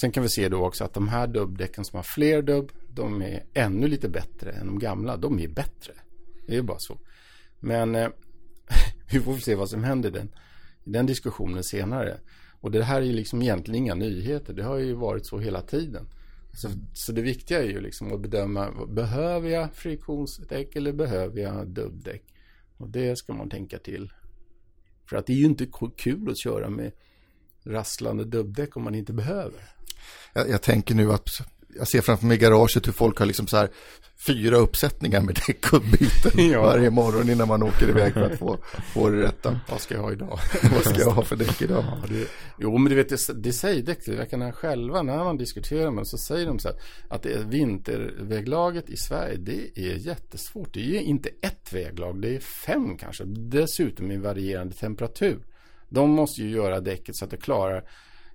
Sen 0.00 0.12
kan 0.12 0.22
vi 0.22 0.28
se 0.28 0.48
då 0.48 0.66
också 0.66 0.84
att 0.84 0.94
de 0.94 1.08
här 1.08 1.26
dubbdäcken 1.26 1.84
som 1.84 1.96
har 1.96 2.02
fler 2.02 2.42
dubb, 2.42 2.72
de 2.88 3.22
är 3.22 3.44
ännu 3.54 3.88
lite 3.88 4.08
bättre 4.08 4.52
än 4.52 4.66
de 4.66 4.78
gamla. 4.78 5.16
De 5.16 5.38
är 5.38 5.48
bättre. 5.48 5.92
Det 6.46 6.56
är 6.56 6.62
bara 6.62 6.78
så. 6.78 6.98
Men 7.60 7.94
eh, 7.94 8.08
vi 9.12 9.20
får 9.20 9.36
se 9.36 9.54
vad 9.54 9.70
som 9.70 9.84
händer 9.84 10.10
den, 10.10 10.28
i 10.84 10.90
den 10.90 11.06
diskussionen 11.06 11.64
senare. 11.64 12.20
Och 12.60 12.70
det 12.70 12.84
här 12.84 13.02
är 13.02 13.06
ju 13.06 13.12
liksom 13.12 13.42
egentligen 13.42 13.82
inga 13.82 13.94
nyheter. 13.94 14.52
Det 14.54 14.62
har 14.62 14.76
ju 14.76 14.94
varit 14.94 15.26
så 15.26 15.38
hela 15.38 15.62
tiden. 15.62 16.08
Så, 16.52 16.68
så 16.94 17.12
det 17.12 17.22
viktiga 17.22 17.62
är 17.62 17.68
ju 17.68 17.80
liksom 17.80 18.12
att 18.12 18.20
bedöma, 18.20 18.86
behöver 18.86 19.48
jag 19.48 19.74
friktionsdäck 19.74 20.76
eller 20.76 20.92
behöver 20.92 21.40
jag 21.40 21.68
dubbdäck? 21.68 22.22
Och 22.76 22.88
det 22.88 23.18
ska 23.18 23.32
man 23.32 23.50
tänka 23.50 23.78
till. 23.78 24.12
För 25.08 25.16
att 25.16 25.26
det 25.26 25.32
är 25.32 25.36
ju 25.36 25.44
inte 25.44 25.66
kul 25.96 26.30
att 26.30 26.38
köra 26.38 26.70
med 26.70 26.92
rasslande 27.64 28.24
dubbdäck 28.24 28.76
om 28.76 28.82
man 28.82 28.94
inte 28.94 29.12
behöver. 29.12 29.75
Jag, 30.32 30.50
jag 30.50 30.62
tänker 30.62 30.94
nu 30.94 31.12
att 31.12 31.28
jag 31.78 31.88
ser 31.88 32.00
framför 32.00 32.26
mig 32.26 32.38
garaget 32.38 32.86
hur 32.86 32.92
folk 32.92 33.18
har 33.18 33.26
liksom 33.26 33.46
så 33.46 33.56
här 33.56 33.70
fyra 34.26 34.56
uppsättningar 34.56 35.20
med 35.20 35.34
däck 35.46 35.72
och 35.72 35.82
byten 35.82 36.50
ja. 36.50 36.62
varje 36.62 36.90
morgon 36.90 37.30
innan 37.30 37.48
man 37.48 37.62
åker 37.62 37.88
iväg 37.88 38.12
för 38.12 38.20
att 38.20 38.38
få, 38.38 38.58
få 38.92 39.08
det 39.08 39.22
rätta. 39.22 39.60
Vad 39.68 39.80
ska 39.80 39.94
jag 39.94 40.02
ha 40.02 40.12
idag? 40.12 40.38
Vad 40.72 40.84
ska 40.84 41.00
jag 41.00 41.10
ha 41.10 41.22
för 41.22 41.36
däck 41.36 41.62
idag? 41.62 41.84
Ja, 41.86 42.08
det, 42.08 42.28
jo, 42.58 42.78
men 42.78 42.90
du 42.90 42.96
vet, 42.96 43.08
det, 43.08 43.42
det 43.42 43.52
säger 43.52 43.82
däcktillverkarna 43.82 44.52
själva 44.52 45.02
när 45.02 45.24
man 45.24 45.36
diskuterar 45.36 45.90
med 45.90 45.96
dem 45.96 46.04
så 46.04 46.18
säger 46.18 46.46
de 46.46 46.58
så 46.58 46.68
här 46.68 46.78
att 47.08 47.22
det 47.22 47.32
är 47.32 47.44
vinterväglaget 47.44 48.90
i 48.90 48.96
Sverige, 48.96 49.36
det 49.36 49.78
är 49.78 49.94
jättesvårt. 49.94 50.74
Det 50.74 50.96
är 50.96 51.00
inte 51.00 51.28
ett 51.28 51.72
väglag, 51.72 52.22
det 52.22 52.36
är 52.36 52.40
fem 52.40 52.96
kanske. 52.96 53.24
Dessutom 53.24 54.10
i 54.10 54.16
varierande 54.16 54.74
temperatur. 54.74 55.38
De 55.88 56.10
måste 56.10 56.42
ju 56.42 56.50
göra 56.50 56.80
däcket 56.80 57.16
så 57.16 57.24
att 57.24 57.30
det 57.30 57.36
klarar 57.36 57.84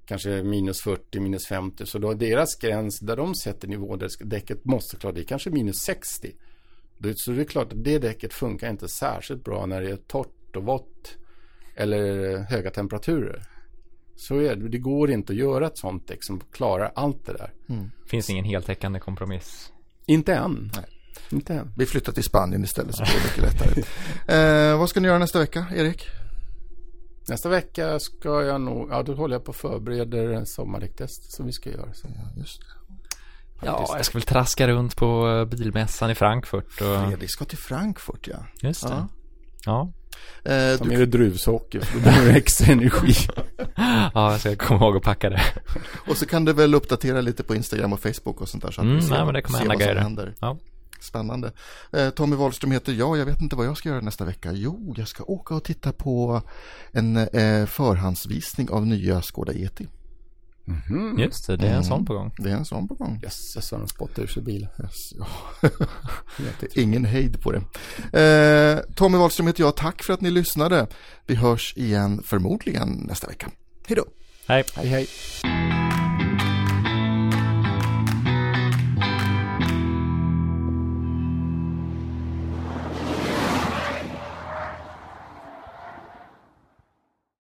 kanske 0.06 0.44
minus 0.44 0.82
40, 0.82 1.20
minus 1.20 1.48
50. 1.48 1.86
Så 1.86 1.98
då 1.98 2.14
deras 2.14 2.56
gräns 2.56 3.00
där 3.00 3.16
de 3.18 3.36
sätter 3.36 3.68
nivå 3.68 3.96
där 3.96 4.10
däcket 4.20 4.66
måste 4.66 4.98
klara 4.98 5.14
det 5.14 5.22
är 5.22 5.26
kanske 5.26 5.50
minus 5.50 5.76
60. 5.86 6.32
Det- 6.98 7.18
Så 7.20 7.32
det 7.32 7.42
är 7.42 7.46
klart 7.46 7.74
att 7.74 7.84
det 7.84 8.00
däcket 8.00 8.34
funkar 8.34 8.70
inte 8.70 8.88
särskilt 8.88 9.44
bra 9.44 9.66
när 9.66 9.82
det 9.82 9.90
är 9.92 9.96
torrt 9.96 10.56
och 10.56 10.64
vått 10.64 11.18
eller 11.76 12.38
höga 12.38 12.72
temperaturer. 12.72 13.44
Så 14.16 14.38
är 14.40 14.56
det. 14.56 14.70
Det 14.70 14.78
går 14.78 15.12
inte 15.12 15.34
att 15.34 15.40
göra 15.40 15.68
ett 15.68 15.78
sånt 15.78 16.08
däck 16.08 16.24
som 16.24 16.40
klarar 16.52 16.92
allt 16.96 17.26
det 17.26 17.34
där. 17.34 17.52
Finns 18.08 18.30
ingen 18.30 18.46
heltäckande 18.46 19.00
kompromiss. 19.00 19.72
Inte 20.06 20.34
än. 20.34 20.72
Inte 21.32 21.54
än. 21.54 21.72
Vi 21.78 21.86
flyttar 21.86 22.14
till 22.14 22.24
Spanien 22.24 22.64
istället 22.64 22.96
så 22.96 23.04
blir 23.04 23.14
det 23.14 23.24
mycket 23.24 23.44
lättare. 23.54 23.84
Eh, 24.72 24.78
vad 24.80 24.90
ska 24.90 25.00
ni 25.00 25.08
göra 25.08 25.20
nästa 25.20 25.40
vecka, 25.40 25.66
Erik? 25.76 26.06
Nästa 27.28 27.50
vecka 27.50 28.00
ska 28.00 28.44
jag 28.44 28.62
nog, 28.62 28.90
ja 28.92 29.04
då 29.04 29.14
håller 29.14 29.36
jag 29.36 29.44
på 29.46 29.50
och 29.50 29.56
förbereder 29.56 30.30
en 30.32 30.46
sommardäcktest 30.46 31.32
som 31.32 31.46
vi 31.46 31.52
ska 31.52 31.70
göra. 31.70 31.94
Så. 31.94 32.08
Ja, 32.16 32.40
just 32.42 32.60
det. 32.60 32.66
Ja, 33.66 33.94
jag 33.96 34.06
ska 34.06 34.14
väl 34.14 34.22
traska 34.22 34.68
runt 34.68 34.96
på 34.96 35.28
eh, 35.30 35.46
bilmässan 35.58 36.12
i 36.12 36.16
Frankfurt 36.16 36.82
och... 36.82 37.08
Fredrik 37.08 37.32
ska 37.32 37.46
till 37.46 37.58
Frankfurt, 37.58 38.28
ja. 38.28 38.38
Just 38.62 38.84
det. 38.88 38.90
Ja. 38.90 39.08
Ja. 39.66 39.92
Eh, 40.52 40.78
Ta 40.78 40.84
du, 40.84 40.90
med 40.90 40.98
dig 41.00 41.08
druvsocker 41.08 41.80
för 41.80 42.00
då 42.00 42.02
blir 42.04 42.32
det 42.34 42.38
extra 42.40 42.72
energi. 42.74 43.14
ja, 44.14 44.32
jag 44.32 44.40
ska 44.40 44.56
komma 44.56 44.80
ihåg 44.86 44.98
att 44.98 45.04
packa 45.04 45.30
det. 45.30 45.42
och 46.10 46.18
så 46.18 46.26
kan 46.26 46.46
du 46.46 46.54
väl 46.54 46.76
uppdatera 46.76 47.22
lite 47.22 47.44
på 47.44 47.56
Instagram 47.56 47.94
och 47.94 48.00
Facebook 48.00 48.42
och 48.42 48.50
sånt 48.50 48.64
där 48.64 48.72
så 48.72 48.82
att 48.82 48.86
Mm, 48.86 48.96
vi 48.98 49.02
ser, 49.04 49.10
nej, 49.12 49.26
men 49.26 49.34
det 49.34 49.42
kommer 49.42 49.60
hända 49.60 49.74
vad 49.74 49.82
som 49.82 49.88
grejer. 49.88 50.02
händer. 50.02 50.34
Ja. 50.40 50.58
Spännande. 51.02 51.52
Eh, 51.92 52.10
Tommy 52.10 52.36
Wahlström 52.36 52.72
heter 52.72 52.94
jag. 52.94 53.18
Jag 53.18 53.26
vet 53.26 53.42
inte 53.42 53.56
vad 53.56 53.66
jag 53.66 53.78
ska 53.78 53.90
göra 53.90 54.02
nästa 54.02 54.26
vecka. 54.26 54.52
Jo, 54.52 54.94
jag 54.98 55.08
ska 55.08 55.24
åka 55.24 55.56
och 55.56 55.64
titta 55.64 55.92
på 55.92 56.42
en 56.92 57.18
eh, 57.18 57.66
förhandsvisning 57.66 58.70
av 58.70 58.88
nya 58.88 59.22
Skoda 59.22 59.54
Yeti. 59.54 59.88
Mhm. 60.66 61.20
Just 61.20 61.48
det, 61.48 61.58
det 61.58 61.68
är 61.68 61.76
en 61.76 61.84
sån 61.84 62.06
på 62.06 62.14
gång. 62.14 62.32
Det 62.38 62.50
är 62.50 62.56
en 62.56 62.66
sån 62.66 62.88
på 62.88 62.94
gång. 62.94 63.20
Jösses 63.24 63.72
vad 63.72 63.82
de 63.82 63.88
spottar 63.88 64.24
ur 64.24 64.28
sig 64.28 64.44
bilen. 64.44 64.70
Yes, 64.84 65.14
ja. 65.18 65.28
ingen 66.82 67.06
hejd 67.06 67.42
på 67.42 67.52
det. 67.52 67.62
Eh, 68.20 68.80
Tommy 68.96 69.18
Wahlström 69.18 69.48
heter 69.48 69.64
jag. 69.64 69.76
Tack 69.76 70.04
för 70.04 70.14
att 70.14 70.22
ni 70.22 70.32
lyssnade. 70.32 70.88
Vi 71.26 71.36
hörs 71.36 71.74
igen 71.78 72.24
förmodligen 72.26 72.90
nästa 72.90 73.28
vecka. 73.28 73.52
Hej 73.88 73.96
då. 73.96 74.06
Hej. 74.48 74.64
Hej 74.76 74.88
hej. 74.88 75.08